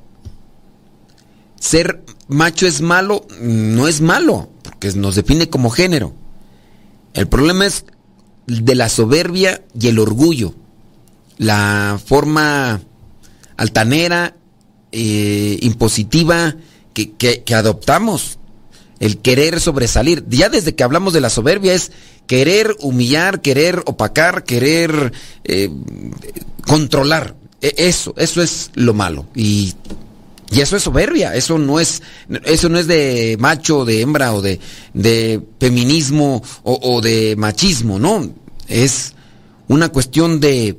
[1.59, 6.13] Ser macho es malo, no es malo, porque nos define como género.
[7.13, 7.85] El problema es
[8.47, 10.53] de la soberbia y el orgullo.
[11.37, 12.81] La forma
[13.57, 14.35] altanera,
[14.91, 16.55] eh, impositiva
[16.93, 18.37] que, que adoptamos
[19.03, 20.23] el querer sobresalir.
[20.29, 21.91] Ya desde que hablamos de la soberbia es
[22.25, 25.11] querer humillar, querer opacar, querer
[25.43, 25.69] eh,
[26.65, 27.35] controlar.
[27.61, 29.25] E, eso, eso es lo malo.
[29.35, 29.73] Y,
[30.53, 32.01] y, eso es soberbia, eso no es,
[32.45, 34.59] eso no es de macho, de hembra o de,
[34.93, 38.29] de feminismo o, o de machismo, no.
[38.67, 39.13] Es
[39.67, 40.77] una cuestión de,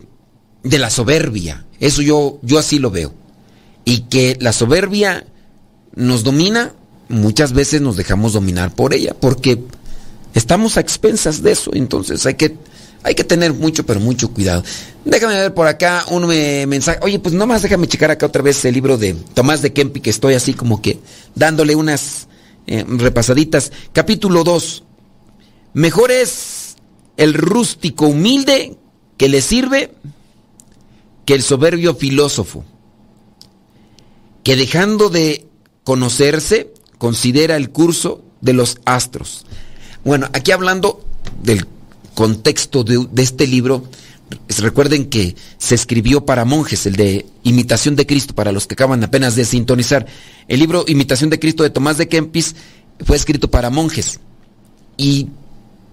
[0.63, 1.65] de la soberbia.
[1.81, 3.13] Eso yo, yo así lo veo.
[3.85, 5.27] Y que la soberbia
[5.95, 6.75] nos domina,
[7.09, 9.63] muchas veces nos dejamos dominar por ella, porque
[10.35, 12.57] estamos a expensas de eso, entonces hay que,
[13.05, 14.65] hay que tener mucho, pero mucho cuidado.
[15.05, 16.99] Déjame ver por acá un mensaje.
[17.03, 20.09] Oye, pues nomás déjame checar acá otra vez el libro de Tomás de Kempi, que
[20.09, 20.99] estoy así como que
[21.35, 22.29] dándole unas
[22.67, 23.73] eh, repasaditas.
[23.93, 24.85] Capítulo 2.
[25.75, 26.77] Mejor es
[27.19, 28.79] el rústico humilde
[29.19, 29.93] que le sirve
[31.27, 32.65] que el soberbio filósofo,
[34.43, 35.47] que dejando de
[35.85, 39.45] conocerse, considera el curso de los astros.
[40.05, 41.05] Bueno, aquí hablando
[41.43, 41.67] del
[42.15, 43.85] contexto de, este libro,
[44.59, 49.03] recuerden que se escribió para monjes, el de Imitación de Cristo, para los que acaban
[49.05, 50.07] apenas de sintonizar.
[50.49, 52.55] El libro Imitación de Cristo de Tomás de Kempis
[53.05, 54.21] fue escrito para monjes.
[54.97, 55.29] Y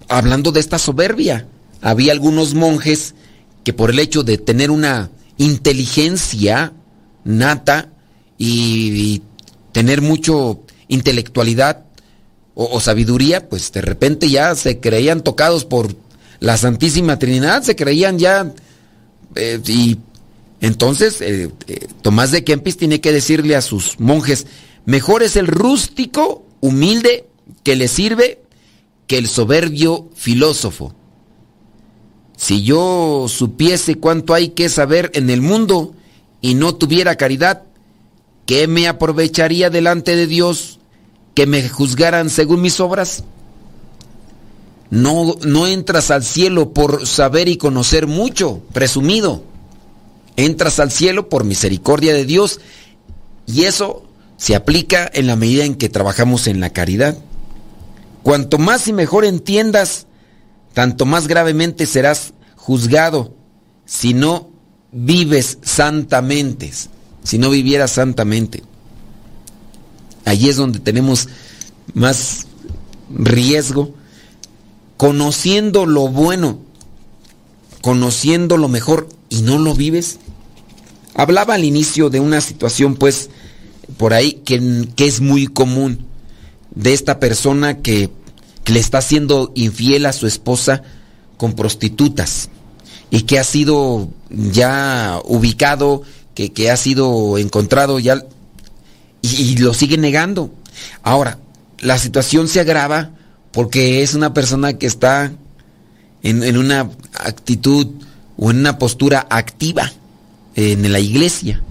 [0.07, 1.47] hablando de esta soberbia,
[1.81, 3.15] había algunos monjes
[3.63, 6.73] que por el hecho de tener una inteligencia
[7.23, 7.89] nata
[8.37, 9.21] y
[9.71, 11.85] tener mucho intelectualidad
[12.53, 15.95] o, sabiduría, pues de repente ya se creían tocados por
[16.41, 18.51] la Santísima Trinidad, se creían ya...
[19.35, 19.97] Eh, y
[20.59, 24.47] entonces eh, eh, Tomás de Kempis tiene que decirle a sus monjes,
[24.83, 27.27] mejor es el rústico, humilde,
[27.63, 28.41] que le sirve,
[29.07, 30.93] que el soberbio filósofo.
[32.35, 35.93] Si yo supiese cuánto hay que saber en el mundo
[36.41, 37.63] y no tuviera caridad,
[38.47, 40.79] ¿qué me aprovecharía delante de Dios
[41.35, 43.23] que me juzgaran según mis obras?
[44.91, 49.43] No, no entras al cielo por saber y conocer mucho, presumido.
[50.35, 52.59] Entras al cielo por misericordia de Dios
[53.47, 54.05] y eso
[54.37, 57.17] se aplica en la medida en que trabajamos en la caridad.
[58.23, 60.07] Cuanto más y mejor entiendas,
[60.73, 63.33] tanto más gravemente serás juzgado
[63.85, 64.49] si no
[64.91, 66.71] vives santamente,
[67.23, 68.63] si no vivieras santamente.
[70.25, 71.27] Allí es donde tenemos
[71.93, 72.45] más
[73.09, 73.93] riesgo.
[75.01, 76.59] Conociendo lo bueno,
[77.81, 80.19] conociendo lo mejor y no lo vives.
[81.15, 83.31] Hablaba al inicio de una situación, pues,
[83.97, 86.05] por ahí que, que es muy común,
[86.75, 88.11] de esta persona que,
[88.67, 90.83] le está siendo infiel a su esposa
[91.35, 92.49] con prostitutas
[93.09, 96.03] y que ha sido ya ubicado,
[96.35, 98.23] que, que ha sido encontrado ya
[99.23, 100.53] y, lo sigue negando.
[101.01, 101.39] Ahora,
[101.79, 103.13] la situación se agrava
[103.51, 105.31] porque es una persona que está
[106.23, 107.87] en, una actitud
[108.37, 109.91] o en una postura activa
[110.55, 111.61] en la iglesia.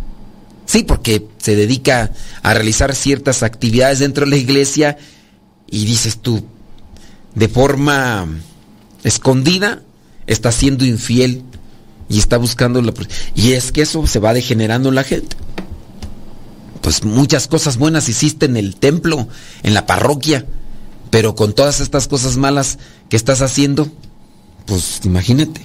[0.66, 2.12] Sí, porque se dedica
[2.42, 4.98] a realizar ciertas actividades dentro de la iglesia
[5.68, 6.44] y dices tú,
[7.34, 8.28] de forma
[9.02, 9.82] escondida,
[10.26, 11.42] está siendo infiel
[12.08, 12.92] y está buscando la...
[13.34, 15.36] Y es que eso se va degenerando en la gente
[16.80, 19.28] pues muchas cosas buenas hiciste en el templo,
[19.62, 20.46] en la parroquia,
[21.10, 23.88] pero con todas estas cosas malas que estás haciendo,
[24.66, 25.60] pues imagínate.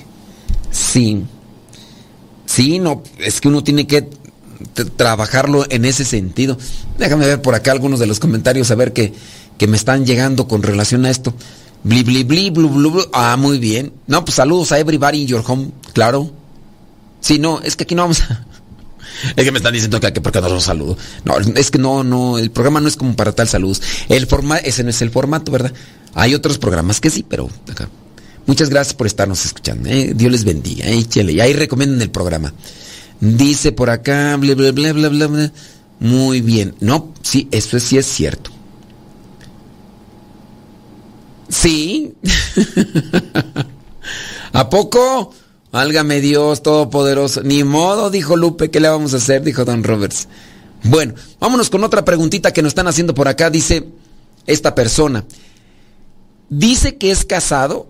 [0.71, 1.23] Sí.
[2.45, 4.09] Sí, no, es que uno tiene que
[4.95, 6.57] trabajarlo en ese sentido.
[6.97, 9.13] Déjame ver por acá algunos de los comentarios, a ver que,
[9.57, 11.33] que me están llegando con relación a esto.
[11.83, 13.03] Bli, bli, bli, blu, blu, blu.
[13.13, 13.93] Ah, muy bien.
[14.07, 16.31] No, pues saludos a everybody in your home, claro.
[17.21, 18.45] Sí, no, es que aquí no vamos a...
[19.36, 20.97] Es que me están diciendo que, por qué no los saludo.
[21.24, 23.82] No, es que no, no, el programa no es como para tal saludos.
[24.09, 25.74] El forma, ese no es el formato, ¿verdad?
[26.13, 27.89] Hay otros programas que sí, pero acá.
[28.45, 29.89] Muchas gracias por estarnos escuchando.
[29.89, 30.13] ¿eh?
[30.16, 30.86] Dios les bendiga.
[30.88, 31.05] ¿eh?
[31.13, 32.53] Y ahí recomienden el programa.
[33.20, 35.51] Dice por acá, bla, bla, bla, bla, bla.
[35.99, 36.76] Muy bien.
[36.80, 38.51] No, sí, eso sí es cierto.
[41.49, 42.13] Sí.
[44.53, 45.34] ¿A poco?
[45.76, 47.43] Válgame Dios Todopoderoso.
[47.43, 49.43] Ni modo, dijo Lupe, ¿qué le vamos a hacer?
[49.43, 50.30] Dijo Don Roberts.
[50.84, 53.49] Bueno, vámonos con otra preguntita que nos están haciendo por acá.
[53.49, 53.86] Dice
[54.47, 55.26] esta persona.
[56.49, 57.89] Dice que es casado.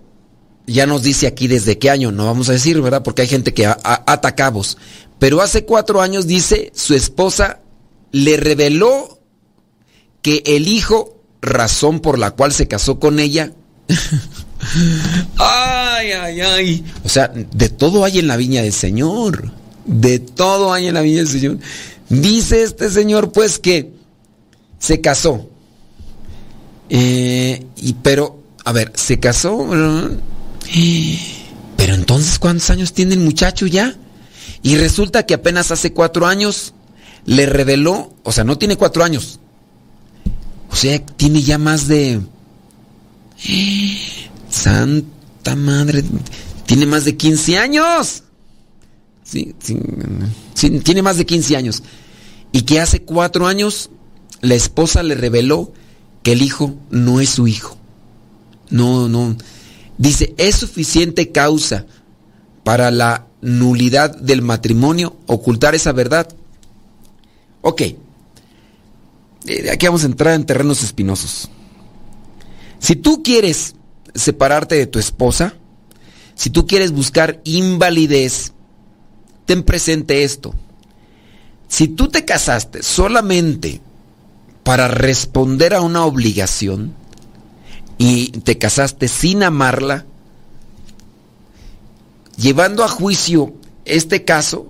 [0.66, 3.04] Ya nos dice aquí desde qué año, no vamos a decir, ¿verdad?
[3.04, 4.78] Porque hay gente que ata cabos.
[5.20, 7.60] Pero hace cuatro años dice su esposa
[8.10, 9.20] le reveló
[10.22, 13.52] que el hijo, razón por la cual se casó con ella,
[15.38, 16.84] ay, ay, ay.
[17.04, 19.52] O sea, de todo hay en la viña del Señor.
[19.84, 21.58] De todo hay en la viña del Señor.
[22.08, 23.92] Dice este señor, pues, que
[24.78, 25.48] se casó.
[26.88, 29.66] Eh, y pero, a ver, se casó.
[31.76, 33.96] Pero entonces, ¿cuántos años tiene el muchacho ya?
[34.62, 36.74] Y resulta que apenas hace cuatro años
[37.24, 39.40] le reveló, o sea, no tiene cuatro años.
[40.70, 42.20] O sea, tiene ya más de
[44.56, 46.02] Santa madre,
[46.64, 48.22] tiene más de 15 años.
[49.22, 49.54] Sí,
[50.82, 51.82] tiene más de 15 años.
[52.52, 53.90] Y que hace cuatro años
[54.40, 55.72] la esposa le reveló
[56.22, 57.76] que el hijo no es su hijo.
[58.70, 59.36] No, no.
[59.98, 61.86] Dice, es suficiente causa
[62.64, 66.28] para la nulidad del matrimonio ocultar esa verdad.
[67.60, 67.82] Ok.
[69.44, 71.48] De aquí vamos a entrar en terrenos espinosos.
[72.78, 73.75] Si tú quieres
[74.16, 75.54] separarte de tu esposa,
[76.34, 78.52] si tú quieres buscar invalidez,
[79.46, 80.54] ten presente esto.
[81.68, 83.80] Si tú te casaste solamente
[84.62, 86.94] para responder a una obligación
[87.98, 90.04] y te casaste sin amarla,
[92.36, 93.54] llevando a juicio
[93.84, 94.68] este caso,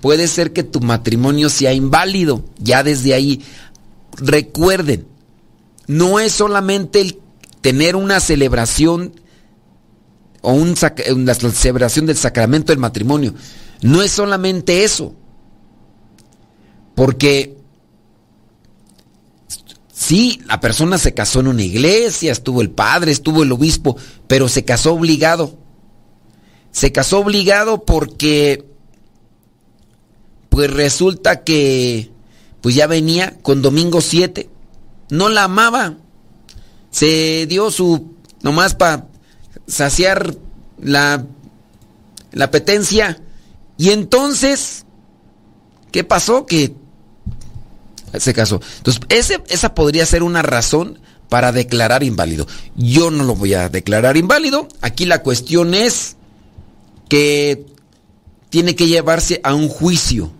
[0.00, 2.44] puede ser que tu matrimonio sea inválido.
[2.58, 3.42] Ya desde ahí,
[4.16, 5.06] recuerden,
[5.86, 7.18] no es solamente el
[7.62, 9.14] tener una celebración
[10.42, 13.34] o una celebración del sacramento del matrimonio.
[13.80, 15.14] No es solamente eso.
[16.94, 17.56] Porque
[19.92, 23.96] sí, la persona se casó en una iglesia, estuvo el padre, estuvo el obispo,
[24.26, 25.56] pero se casó obligado.
[26.72, 28.66] Se casó obligado porque
[30.48, 32.10] pues resulta que
[32.60, 34.50] pues ya venía con domingo 7
[35.12, 35.98] no la amaba.
[36.92, 39.08] Se dio su, nomás para
[39.66, 40.36] saciar
[40.80, 41.26] la,
[42.30, 43.20] la apetencia.
[43.76, 44.84] Y entonces,
[45.90, 46.46] ¿qué pasó?
[46.46, 46.74] Que
[48.18, 48.60] se casó.
[48.78, 52.46] Entonces, esa podría ser una razón para declarar inválido.
[52.76, 54.68] Yo no lo voy a declarar inválido.
[54.82, 56.16] Aquí la cuestión es
[57.08, 57.64] que
[58.50, 60.30] tiene que llevarse a un juicio.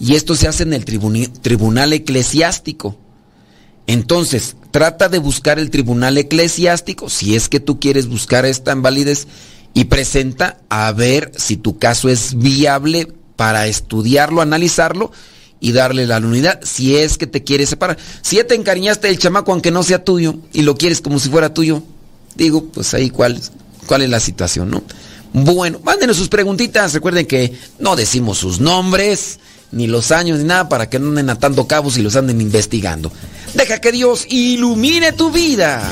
[0.00, 2.96] Y esto se hace en el tribunal eclesiástico.
[3.86, 9.26] Entonces, trata de buscar el tribunal eclesiástico, si es que tú quieres buscar esta invalidez,
[9.72, 15.12] y presenta a ver si tu caso es viable para estudiarlo, analizarlo
[15.60, 17.96] y darle la unidad, si es que te quieres separar.
[18.20, 21.30] Si ya te encariñaste del chamaco aunque no sea tuyo y lo quieres como si
[21.30, 21.82] fuera tuyo,
[22.34, 23.40] digo, pues ahí cuál,
[23.86, 24.82] cuál es la situación, ¿no?
[25.32, 29.38] Bueno, mándenos sus preguntitas, recuerden que no decimos sus nombres,
[29.72, 33.12] ni los años, ni nada, para que no anden atando cabos y los anden investigando.
[33.54, 35.82] Deja que Dios ilumine tu vida.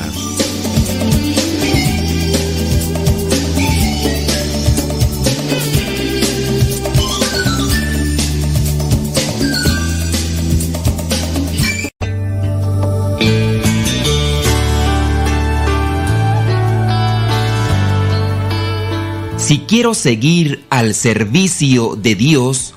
[19.44, 22.72] Si quiero seguir al servicio de Dios,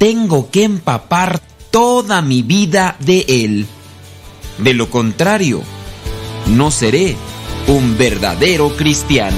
[0.00, 3.66] tengo que empapar toda mi vida de Él.
[4.56, 5.60] De lo contrario,
[6.46, 7.16] no seré
[7.66, 9.36] un verdadero cristiano.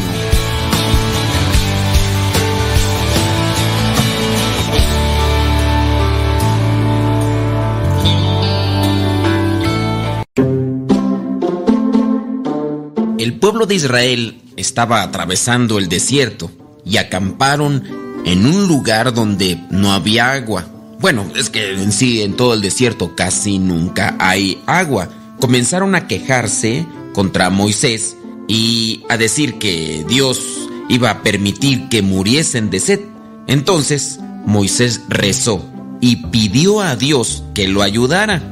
[13.18, 16.52] El pueblo de Israel estaba atravesando el desierto
[16.84, 20.66] y acamparon en un lugar donde no había agua.
[21.00, 25.08] Bueno, es que en sí en todo el desierto casi nunca hay agua.
[25.40, 28.16] Comenzaron a quejarse contra Moisés
[28.46, 30.40] y a decir que Dios
[30.88, 33.00] iba a permitir que muriesen de sed.
[33.46, 35.64] Entonces Moisés rezó
[36.00, 38.42] y pidió a Dios que lo ayudara.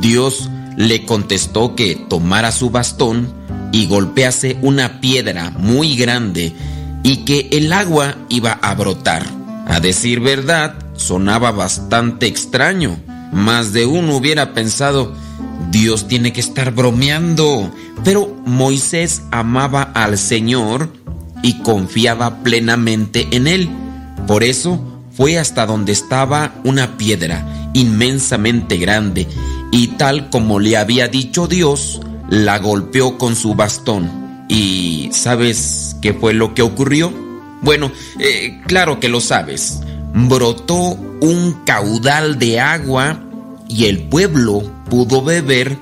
[0.00, 3.32] Dios le contestó que tomara su bastón
[3.72, 6.54] y golpease una piedra muy grande
[7.06, 9.24] y que el agua iba a brotar.
[9.68, 12.96] A decir verdad, sonaba bastante extraño.
[13.32, 15.14] Más de uno hubiera pensado,
[15.70, 17.72] Dios tiene que estar bromeando.
[18.02, 20.90] Pero Moisés amaba al Señor
[21.44, 23.70] y confiaba plenamente en Él.
[24.26, 24.80] Por eso
[25.16, 29.28] fue hasta donde estaba una piedra inmensamente grande
[29.70, 32.00] y tal como le había dicho Dios,
[32.30, 34.25] la golpeó con su bastón.
[34.48, 37.12] ¿Y sabes qué fue lo que ocurrió?
[37.62, 39.80] Bueno, eh, claro que lo sabes.
[40.14, 43.20] Brotó un caudal de agua
[43.68, 45.76] y el pueblo pudo beber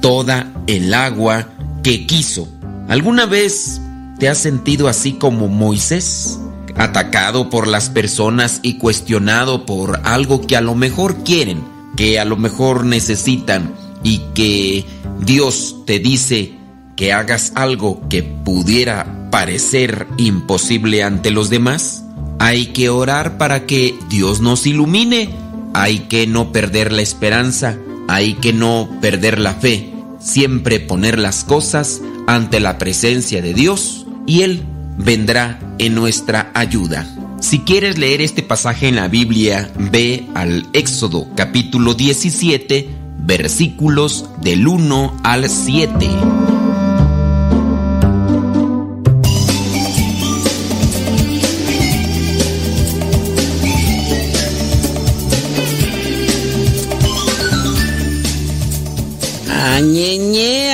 [0.00, 1.48] toda el agua
[1.82, 2.48] que quiso.
[2.88, 3.80] ¿Alguna vez
[4.18, 6.38] te has sentido así como Moisés?
[6.76, 11.62] Atacado por las personas y cuestionado por algo que a lo mejor quieren,
[11.96, 14.86] que a lo mejor necesitan y que
[15.20, 16.57] Dios te dice
[16.98, 22.04] que hagas algo que pudiera parecer imposible ante los demás?
[22.38, 25.30] Hay que orar para que Dios nos ilumine
[25.74, 27.78] hay que no perder la esperanza,
[28.08, 34.06] hay que no perder la fe, siempre poner las cosas ante la presencia de Dios
[34.26, 34.64] y Él
[34.96, 37.06] vendrá en nuestra ayuda.
[37.40, 42.88] Si quieres leer este pasaje en la Biblia, ve al Éxodo capítulo 17,
[43.18, 46.57] versículos del 1 al 7.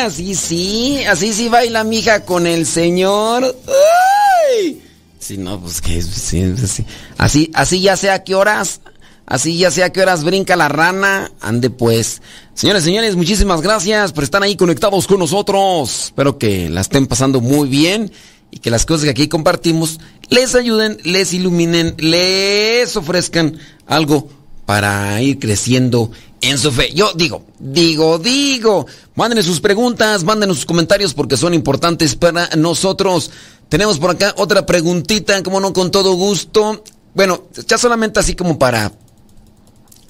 [0.05, 3.57] Así sí, así sí baila mi hija con el señor.
[3.67, 4.83] ¡Ay!
[5.19, 6.85] Si no, pues que sí, sí,
[7.17, 8.81] así, así ya sé a qué horas,
[9.27, 11.33] así ya sé a qué horas brinca la rana.
[11.41, 12.21] Ande pues.
[12.55, 16.07] Señores, señores, muchísimas gracias por estar ahí conectados con nosotros.
[16.07, 18.13] Espero que la estén pasando muy bien
[18.51, 24.29] y que las cosas que aquí compartimos les ayuden, les iluminen, les ofrezcan algo
[24.67, 26.11] para ir creciendo
[26.45, 26.93] en su fe.
[26.95, 28.87] Yo digo, digo, digo.
[29.15, 33.31] Mándenos sus preguntas, mándenos sus comentarios porque son importantes para nosotros.
[33.69, 36.83] Tenemos por acá otra preguntita, como no, con todo gusto.
[37.15, 38.93] Bueno, ya solamente así como para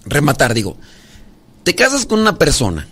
[0.07, 0.77] rematar, digo.
[1.63, 2.89] Te casas con una persona.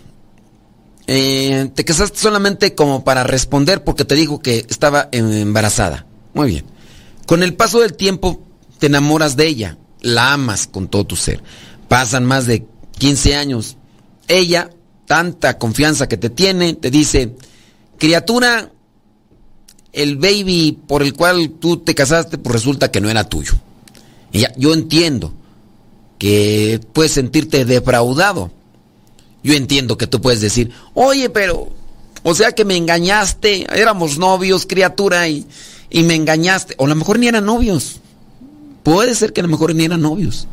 [1.05, 6.05] Eh, te casaste solamente como para responder porque te dijo que estaba embarazada.
[6.33, 6.65] Muy bien.
[7.25, 8.41] Con el paso del tiempo
[8.79, 11.43] te enamoras de ella, la amas con todo tu ser.
[11.87, 12.65] Pasan más de
[12.97, 13.77] 15 años.
[14.27, 14.69] Ella,
[15.05, 17.35] tanta confianza que te tiene, te dice,
[17.97, 18.71] criatura,
[19.91, 23.53] el baby por el cual tú te casaste, pues resulta que no era tuyo.
[24.31, 25.33] Ella, yo entiendo
[26.17, 28.51] que puedes sentirte defraudado.
[29.43, 31.69] Yo entiendo que tú puedes decir, oye, pero,
[32.23, 35.45] o sea que me engañaste, éramos novios, criatura, y,
[35.89, 36.75] y me engañaste.
[36.77, 37.99] O a lo mejor ni eran novios.
[38.83, 40.47] Puede ser que a lo mejor ni eran novios.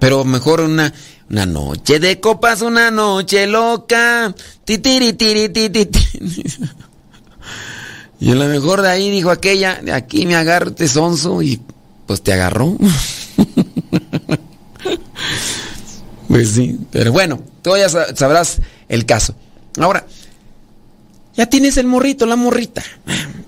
[0.00, 0.92] Pero mejor una,
[1.28, 4.34] una noche de copas, una noche loca.
[4.64, 5.88] Titiri, tiri, tiri,
[8.20, 11.58] Y a lo mejor de ahí dijo aquella, de aquí me agarro este sonso y
[12.06, 12.76] pues te agarró.
[16.28, 19.34] pues sí, pero bueno, tú ya sabrás el caso.
[19.78, 20.06] Ahora,
[21.34, 22.82] ya tienes el morrito, la morrita.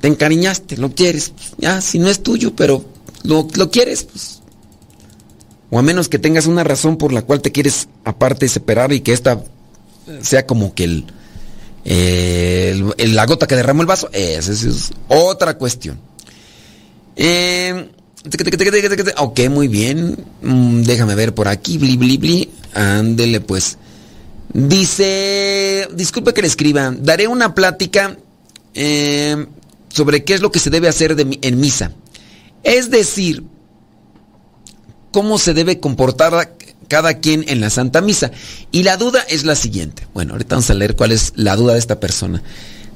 [0.00, 1.34] Te encariñaste, lo quieres.
[1.58, 2.82] Ya, si no es tuyo, pero
[3.24, 4.41] lo, lo quieres, pues
[5.74, 9.00] o a menos que tengas una razón por la cual te quieres aparte separar y
[9.00, 9.42] que esta
[10.20, 11.06] sea como que el,
[13.14, 15.98] la gota que derramó el vaso, esa es otra cuestión.
[17.16, 17.88] Eh,
[19.16, 20.22] ok, muy bien.
[20.42, 21.78] Mm, déjame ver por aquí.
[21.78, 22.50] Bli, bli, bli.
[22.74, 23.78] Ándele pues.
[24.52, 28.18] Dice, disculpe que le escriba, daré una plática
[28.74, 29.46] eh,
[29.88, 31.92] sobre qué es lo que se debe hacer en misa.
[32.62, 33.44] Es decir,
[35.12, 36.56] cómo se debe comportar
[36.88, 38.32] cada quien en la Santa Misa.
[38.72, 40.06] Y la duda es la siguiente.
[40.12, 42.42] Bueno, ahorita vamos a leer cuál es la duda de esta persona.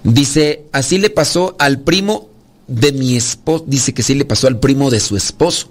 [0.03, 2.29] Dice, así le pasó al primo
[2.67, 5.69] de mi esposo, dice que sí le pasó al primo de su esposo.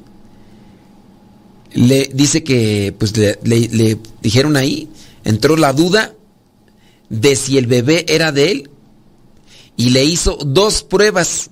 [1.73, 4.89] Le dice que pues le, le dijeron ahí,
[5.25, 6.13] entró la duda
[7.09, 8.69] de si el bebé era de él
[9.77, 11.49] y le hizo dos pruebas.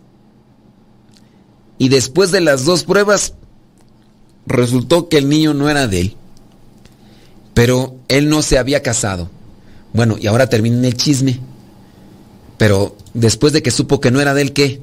[1.78, 3.34] Y después de las dos pruebas
[4.46, 6.18] resultó que el niño no era de él.
[7.54, 9.30] Pero él no se había casado.
[9.94, 11.40] Bueno, y ahora termina el chisme.
[12.58, 14.82] Pero después de que supo que no era de él, ¿qué?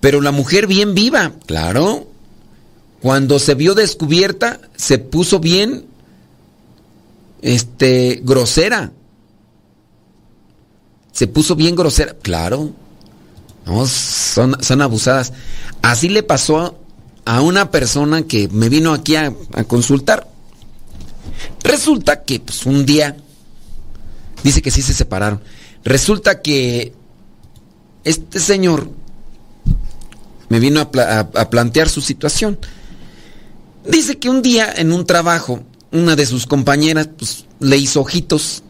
[0.00, 2.08] Pero la mujer bien viva, claro.
[3.00, 5.86] Cuando se vio descubierta, se puso bien
[7.40, 8.92] este grosera.
[11.12, 12.72] Se puso bien grosera, claro.
[13.66, 15.32] No, son, son abusadas.
[15.82, 16.81] Así le pasó
[17.24, 19.32] a una persona que me vino aquí a,
[19.66, 20.28] consultar.
[21.62, 23.16] Resulta que pues, un día,
[24.42, 25.40] dice que sí se separaron.
[25.84, 26.92] Resulta que
[28.04, 28.90] este señor
[30.48, 32.58] me vino a, a, plantear su situación.
[33.86, 35.62] Dice que un día en un trabajo,
[35.92, 38.62] una de sus compañeras pues, le hizo ojitos.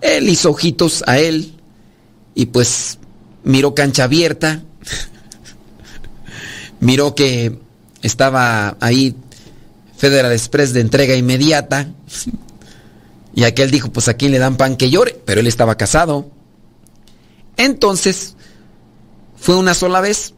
[0.00, 1.54] Él hizo ojitos a él
[2.34, 2.98] y pues
[3.44, 4.62] miró cancha abierta,
[6.80, 7.58] miró que
[8.02, 9.14] estaba ahí
[9.96, 11.88] Federal Express de entrega inmediata.
[13.34, 16.30] Y aquel dijo, pues a quién le dan pan que llore, pero él estaba casado.
[17.56, 18.34] Entonces,
[19.36, 20.34] fue una sola vez.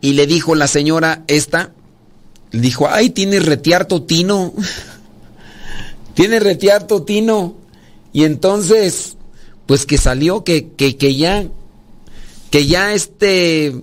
[0.00, 1.72] Y le dijo la señora esta,
[2.50, 4.52] le dijo, ay, tiene retear tino.
[6.14, 7.56] tiene retear tino.
[8.12, 9.16] Y entonces,
[9.66, 11.46] pues que salió, que, que, que ya,
[12.50, 13.82] que ya este,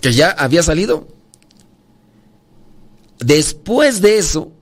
[0.00, 1.08] que ya había salido.
[3.18, 4.52] Después de eso,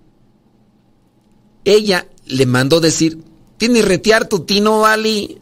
[1.65, 3.19] ella le mandó decir,
[3.57, 5.41] tiene retear tu tino, Vali.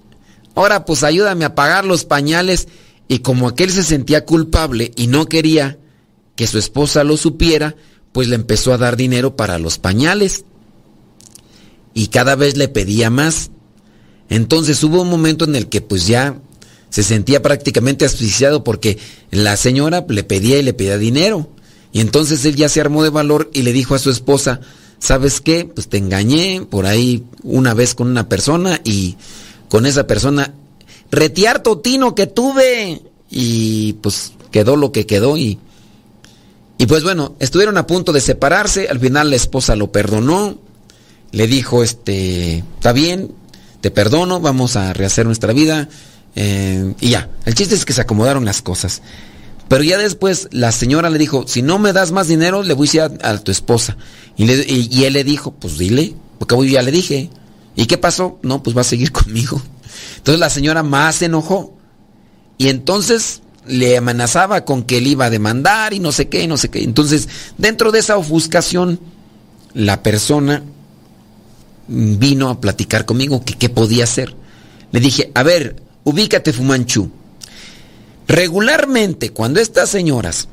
[0.54, 2.68] Ahora pues ayúdame a pagar los pañales.
[3.08, 5.78] Y como aquel se sentía culpable y no quería
[6.36, 7.76] que su esposa lo supiera,
[8.12, 10.44] pues le empezó a dar dinero para los pañales.
[11.94, 13.50] Y cada vez le pedía más.
[14.28, 16.40] Entonces hubo un momento en el que pues ya
[16.92, 18.98] se sentía prácticamente asfixiado porque
[19.30, 21.48] la señora le pedía y le pedía dinero.
[21.90, 24.60] Y entonces él ya se armó de valor y le dijo a su esposa,
[24.98, 25.64] ¿sabes qué?
[25.64, 29.16] Pues te engañé por ahí una vez con una persona y
[29.70, 30.52] con esa persona
[31.10, 35.58] retear totino que tuve y pues quedó lo que quedó y
[36.76, 40.58] y pues bueno, estuvieron a punto de separarse, al final la esposa lo perdonó,
[41.30, 43.32] le dijo, este, está bien,
[43.80, 45.88] te perdono, vamos a rehacer nuestra vida
[46.34, 49.02] eh, y ya, el chiste es que se acomodaron las cosas.
[49.68, 52.88] Pero ya después la señora le dijo, si no me das más dinero, le voy
[52.98, 53.96] a decir a, tu esposa.
[54.36, 57.30] Y, él le dijo, pues dile, porque yo ya le dije.
[57.74, 58.38] ¿Y qué pasó?
[58.42, 59.62] No, pues va a seguir conmigo.
[60.18, 61.74] Entonces la señora más se enojó.
[62.58, 66.46] Y entonces le amenazaba con que él iba a demandar y no sé qué, y
[66.46, 66.82] no sé qué.
[66.82, 67.28] Entonces,
[67.58, 69.00] dentro de esa ofuscación,
[69.72, 70.62] la persona
[71.88, 74.36] vino a platicar conmigo que qué podía hacer.
[74.90, 77.10] Le dije, a ver, ubícate Fumanchu.
[78.28, 80.48] Regularmente, cuando estas señoras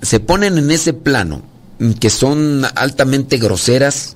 [0.00, 1.42] se ponen en ese plano,
[2.00, 4.14] que son altamente groseras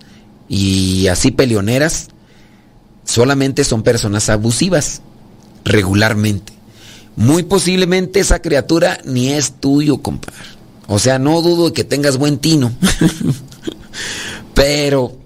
[0.49, 2.09] y así peleoneras,
[3.05, 5.03] solamente son personas abusivas,
[5.65, 6.53] regularmente.
[7.17, 10.37] Muy posiblemente esa criatura ni es tuyo, compadre.
[10.87, 12.73] O sea, no dudo de que tengas buen tino.
[14.55, 15.17] Pero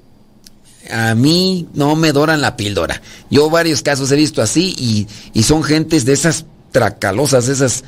[0.93, 3.01] a mí no me doran la píldora.
[3.31, 7.85] Yo varios casos he visto así y, y son gentes de esas tracalosas, esas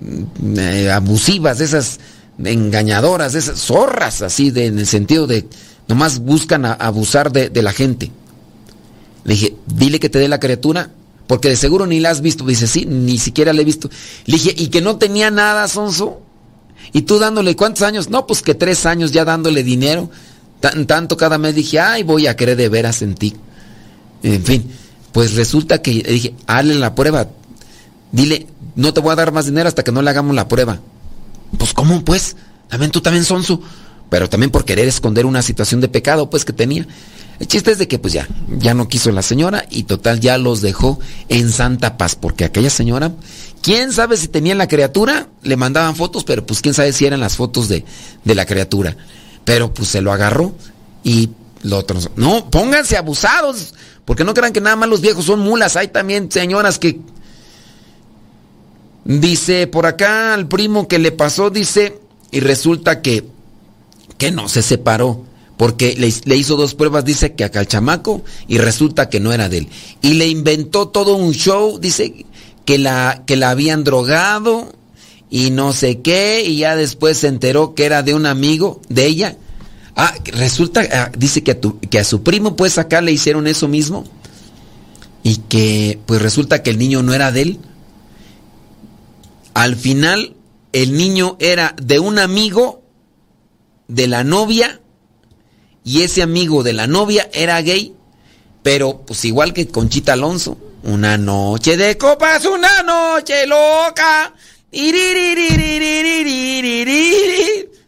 [0.00, 2.00] mm, eh, abusivas, esas
[2.42, 5.46] engañadoras, esas zorras, así, de, en el sentido de
[5.88, 8.10] nomás buscan abusar de, la gente.
[9.24, 10.90] Le dije, dile que te dé la criatura,
[11.26, 12.44] porque de seguro ni la has visto.
[12.44, 13.90] Dice, sí, ni siquiera la he visto.
[14.26, 16.22] Le dije, y que no tenía nada, Sonso.
[16.92, 18.10] Y tú dándole, ¿cuántos años?
[18.10, 20.10] No, pues que tres años ya dándole dinero.
[20.86, 23.36] Tanto cada mes dije, ay, voy a querer de veras en ti.
[24.22, 24.70] En fin,
[25.12, 27.28] pues resulta que dije, hazle la prueba,
[28.12, 28.46] Dile,
[28.76, 30.80] no te voy a dar más dinero hasta que no le hagamos la prueba.
[31.56, 32.36] Pues, ¿cómo, pues?
[32.68, 33.60] También tú también sonso.
[34.10, 36.86] Pero también por querer esconder una situación de pecado, pues, que tenía.
[37.40, 40.36] El chiste es de que, pues ya, ya no quiso la señora y total ya
[40.36, 41.00] los dejó
[41.30, 42.14] en santa paz.
[42.14, 43.12] Porque aquella señora,
[43.62, 47.20] quién sabe si tenía la criatura, le mandaban fotos, pero pues quién sabe si eran
[47.20, 47.86] las fotos de,
[48.24, 48.94] de la criatura.
[49.44, 50.54] Pero pues se lo agarró
[51.02, 51.30] y
[51.62, 51.84] lo.
[52.16, 53.74] No, pónganse abusados.
[54.04, 55.76] Porque no crean que nada más los viejos son mulas.
[55.76, 57.00] Hay también señoras que
[59.04, 61.98] Dice por acá al primo que le pasó, dice,
[62.30, 63.26] y resulta que,
[64.16, 65.24] que no se separó.
[65.56, 69.48] Porque le, hizo dos pruebas, dice que acá el chamaco, y resulta que no era
[69.48, 69.68] de él.
[70.00, 72.26] Y le inventó todo un show, dice
[72.64, 74.72] que la, que la habían drogado
[75.32, 79.06] y no sé qué, y ya después se enteró que era de un amigo de
[79.06, 79.36] ella.
[79.96, 81.58] Ah, resulta, ah, dice que a,
[81.90, 84.04] que a su primo, pues acá le hicieron eso mismo.
[85.24, 87.58] Y que, pues resulta que el niño no era de él
[89.54, 90.34] al final,
[90.72, 92.82] el niño era de un amigo
[93.88, 94.80] de la novia
[95.84, 97.94] y ese amigo de la novia era gay.
[98.62, 104.32] Pero, pues igual que Conchita Alonso, una noche de copas, una noche loca.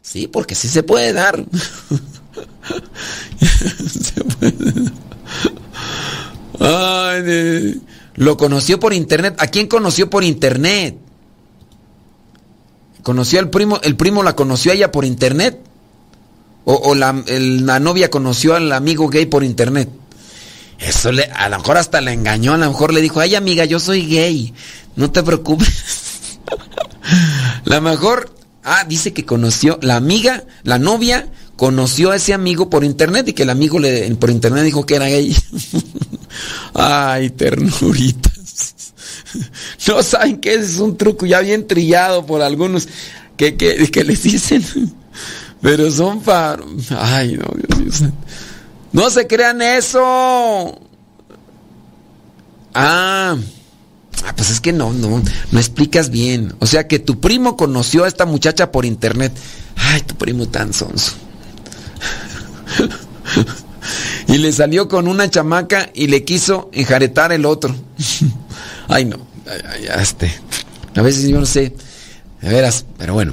[0.02, 1.44] Sí, porque sí se puede dar.
[3.90, 4.92] se puede
[6.60, 7.80] Ay,
[8.14, 9.34] lo conoció por internet.
[9.38, 10.96] ¿A quién conoció por internet?
[13.02, 13.80] ¿Conoció al primo?
[13.82, 15.58] ¿El primo la conoció a ella por internet?
[16.66, 19.90] ¿O, la, la, novia conoció al amigo gay por internet?
[20.78, 23.66] Eso le, a lo mejor hasta la engañó, a lo mejor le dijo, ay amiga,
[23.66, 24.54] yo soy gay,
[24.96, 26.03] no te preocupes.
[27.64, 32.84] la mejor, ah, dice que conoció, la amiga, la novia, conoció a ese amigo por
[32.84, 35.36] internet y que el amigo le, por internet dijo que era gay.
[36.74, 38.32] Ay, ternuritas.
[39.88, 42.88] No saben que es un truco ya bien trillado por algunos
[43.36, 44.64] que, que, les dicen.
[45.60, 46.62] Pero son para...
[46.96, 48.12] Ay, no, Dios mío.
[48.92, 50.80] No se crean eso.
[52.72, 53.36] Ah.
[54.26, 56.54] Ah, pues es que no, no, no explicas bien.
[56.60, 59.32] O sea que tu primo conoció a esta muchacha por internet.
[59.76, 61.12] Ay, tu primo tan sonso.
[64.28, 67.74] y le salió con una chamaca y le quiso enjaretar el otro.
[68.88, 69.18] Ay, no.
[70.00, 70.32] este.
[70.94, 71.74] A veces yo no sé.
[72.40, 73.32] De veras, pero bueno.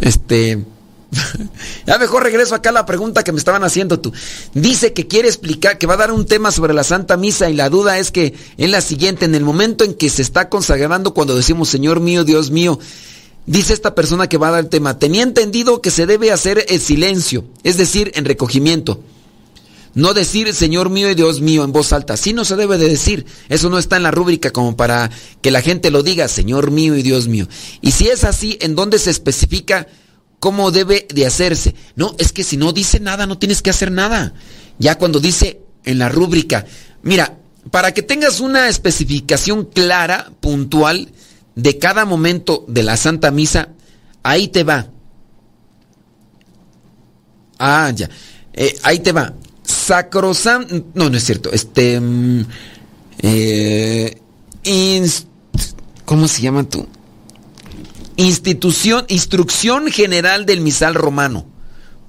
[0.00, 0.64] Este.
[1.86, 4.12] ya mejor regreso acá a la pregunta que me estaban haciendo tú.
[4.54, 7.54] Dice que quiere explicar, que va a dar un tema sobre la Santa Misa y
[7.54, 11.14] la duda es que es la siguiente, en el momento en que se está consagrando
[11.14, 12.78] cuando decimos Señor mío, Dios mío,
[13.46, 16.64] dice esta persona que va a dar el tema, tenía entendido que se debe hacer
[16.68, 19.00] el silencio, es decir, en recogimiento.
[19.94, 22.14] No decir Señor mío y Dios mío en voz alta.
[22.14, 23.26] Así no se debe de decir.
[23.50, 25.10] Eso no está en la rúbrica como para
[25.42, 27.46] que la gente lo diga, Señor mío y Dios mío.
[27.82, 29.86] Y si es así, ¿en dónde se especifica
[30.42, 31.76] cómo debe de hacerse?
[31.94, 34.34] No, es que si no dice nada, no tienes que hacer nada.
[34.76, 36.66] Ya cuando dice en la rúbrica,
[37.04, 37.38] mira,
[37.70, 41.10] para que tengas una especificación clara, puntual,
[41.54, 43.68] de cada momento de la Santa Misa,
[44.24, 44.88] ahí te va.
[47.60, 48.10] Ah, ya.
[48.52, 49.34] Eh, ahí te va.
[49.62, 50.86] Sacrosan...
[50.94, 51.52] No, no es cierto.
[51.52, 52.00] Este...
[52.00, 52.46] Mm,
[53.20, 54.18] eh,
[56.04, 56.88] ¿Cómo se llama tú?
[58.16, 61.46] Institución, Instrucción General del Misal Romano.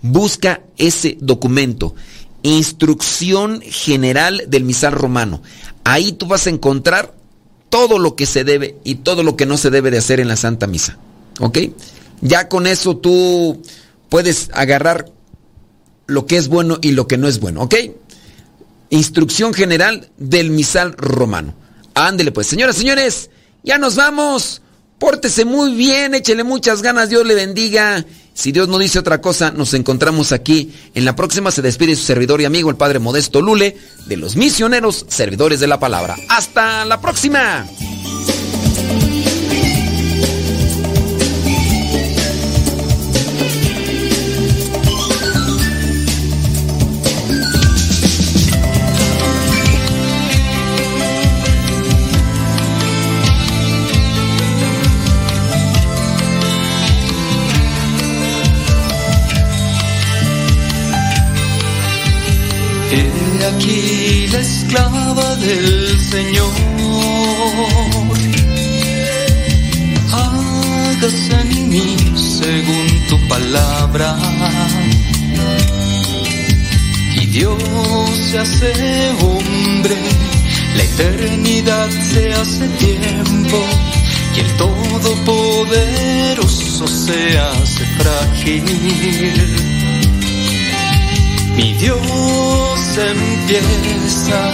[0.01, 1.95] Busca ese documento.
[2.41, 5.41] Instrucción General del Misal Romano.
[5.84, 7.14] Ahí tú vas a encontrar
[7.70, 10.28] todo lo que se debe y todo lo que no se debe de hacer en
[10.28, 10.97] la Santa Misa.
[11.39, 11.60] ¿Ok?
[12.22, 13.62] Ya con eso tú
[14.10, 15.12] puedes agarrar
[16.08, 17.76] lo que es bueno y lo que no es bueno, ¿ok?
[18.89, 21.56] Instrucción general del misal romano.
[21.95, 23.30] Ándele pues, señoras, señores,
[23.64, 24.62] ya nos vamos.
[25.04, 28.06] Pórtese muy bien, échele muchas ganas, Dios le bendiga.
[28.34, 30.74] Si Dios no dice otra cosa, nos encontramos aquí.
[30.95, 33.76] En la próxima se despide su servidor y amigo, el Padre Modesto Lule,
[34.06, 36.16] de los misioneros servidores de la palabra.
[36.30, 37.68] Hasta la próxima.
[63.56, 66.54] Aquí la esclava del Señor.
[70.12, 74.16] Hágase en mí según tu palabra.
[77.22, 77.62] Y Dios
[78.30, 78.74] se hace
[79.22, 79.95] hombre,
[80.78, 83.60] la eternidad se hace tiempo.
[84.36, 88.64] Y el Todopoderoso se hace frágil
[91.56, 94.52] mi Dios empieza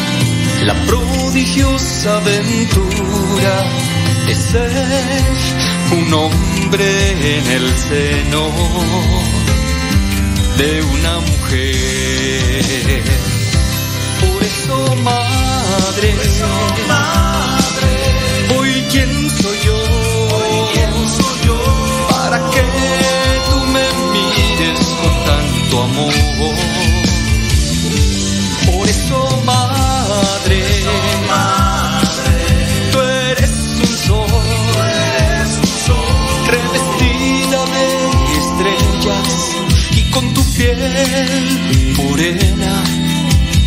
[0.64, 3.56] la prodigiosa aventura
[4.28, 4.72] de ser
[5.92, 8.50] un hombre en el seno
[10.58, 13.04] de una mujer.
[14.22, 16.16] Por eso, madre,
[18.58, 19.84] hoy quién soy yo,
[21.10, 22.64] soy yo, para que
[23.50, 26.68] tú me mires con tanto amor.
[41.95, 42.84] Morena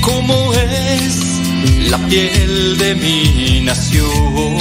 [0.01, 1.41] como es
[1.91, 4.53] la piel de mi nación.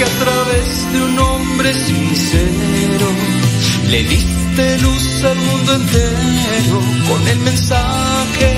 [0.00, 3.06] que a través de un hombre sincero
[3.90, 8.52] le diste luz al mundo entero con el mensaje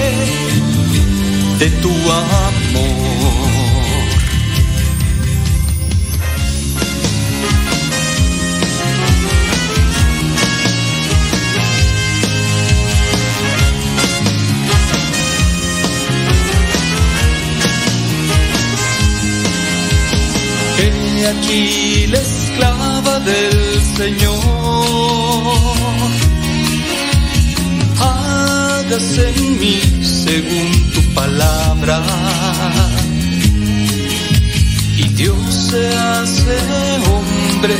[1.59, 3.52] de tu amor.
[21.25, 24.41] Aquí la esclava del Señor.
[28.01, 32.03] Hágase en mí según tu palabra.
[34.99, 36.59] Y Dios se hace
[37.07, 37.77] hombre,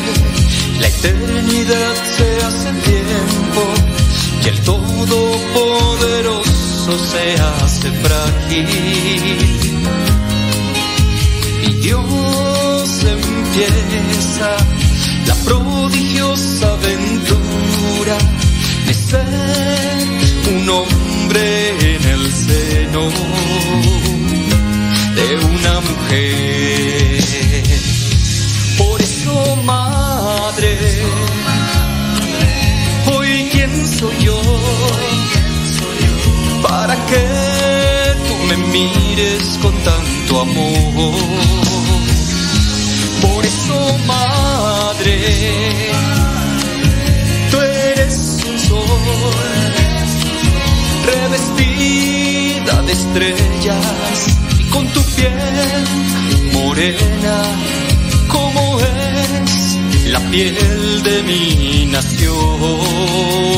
[0.81, 3.63] la eternidad se hace tiempo,
[4.45, 8.69] y el Todopoderoso se hace frágil.
[11.67, 12.42] Y Dios
[13.55, 14.57] empieza
[15.27, 18.17] la prodigiosa aventura
[18.87, 23.11] de ser un hombre en el seno
[25.17, 27.25] de una mujer.
[28.79, 30.79] Por eso, madre,
[33.15, 34.41] hoy quién soy yo
[36.63, 37.25] para que
[38.27, 41.72] tú me mires con tanto amor.
[44.07, 45.19] Madre,
[47.51, 48.85] tú eres un sol
[51.05, 54.27] revestida de estrellas
[54.59, 55.33] y con tu piel
[56.53, 57.43] morena
[58.29, 63.43] como es la piel de mi nación.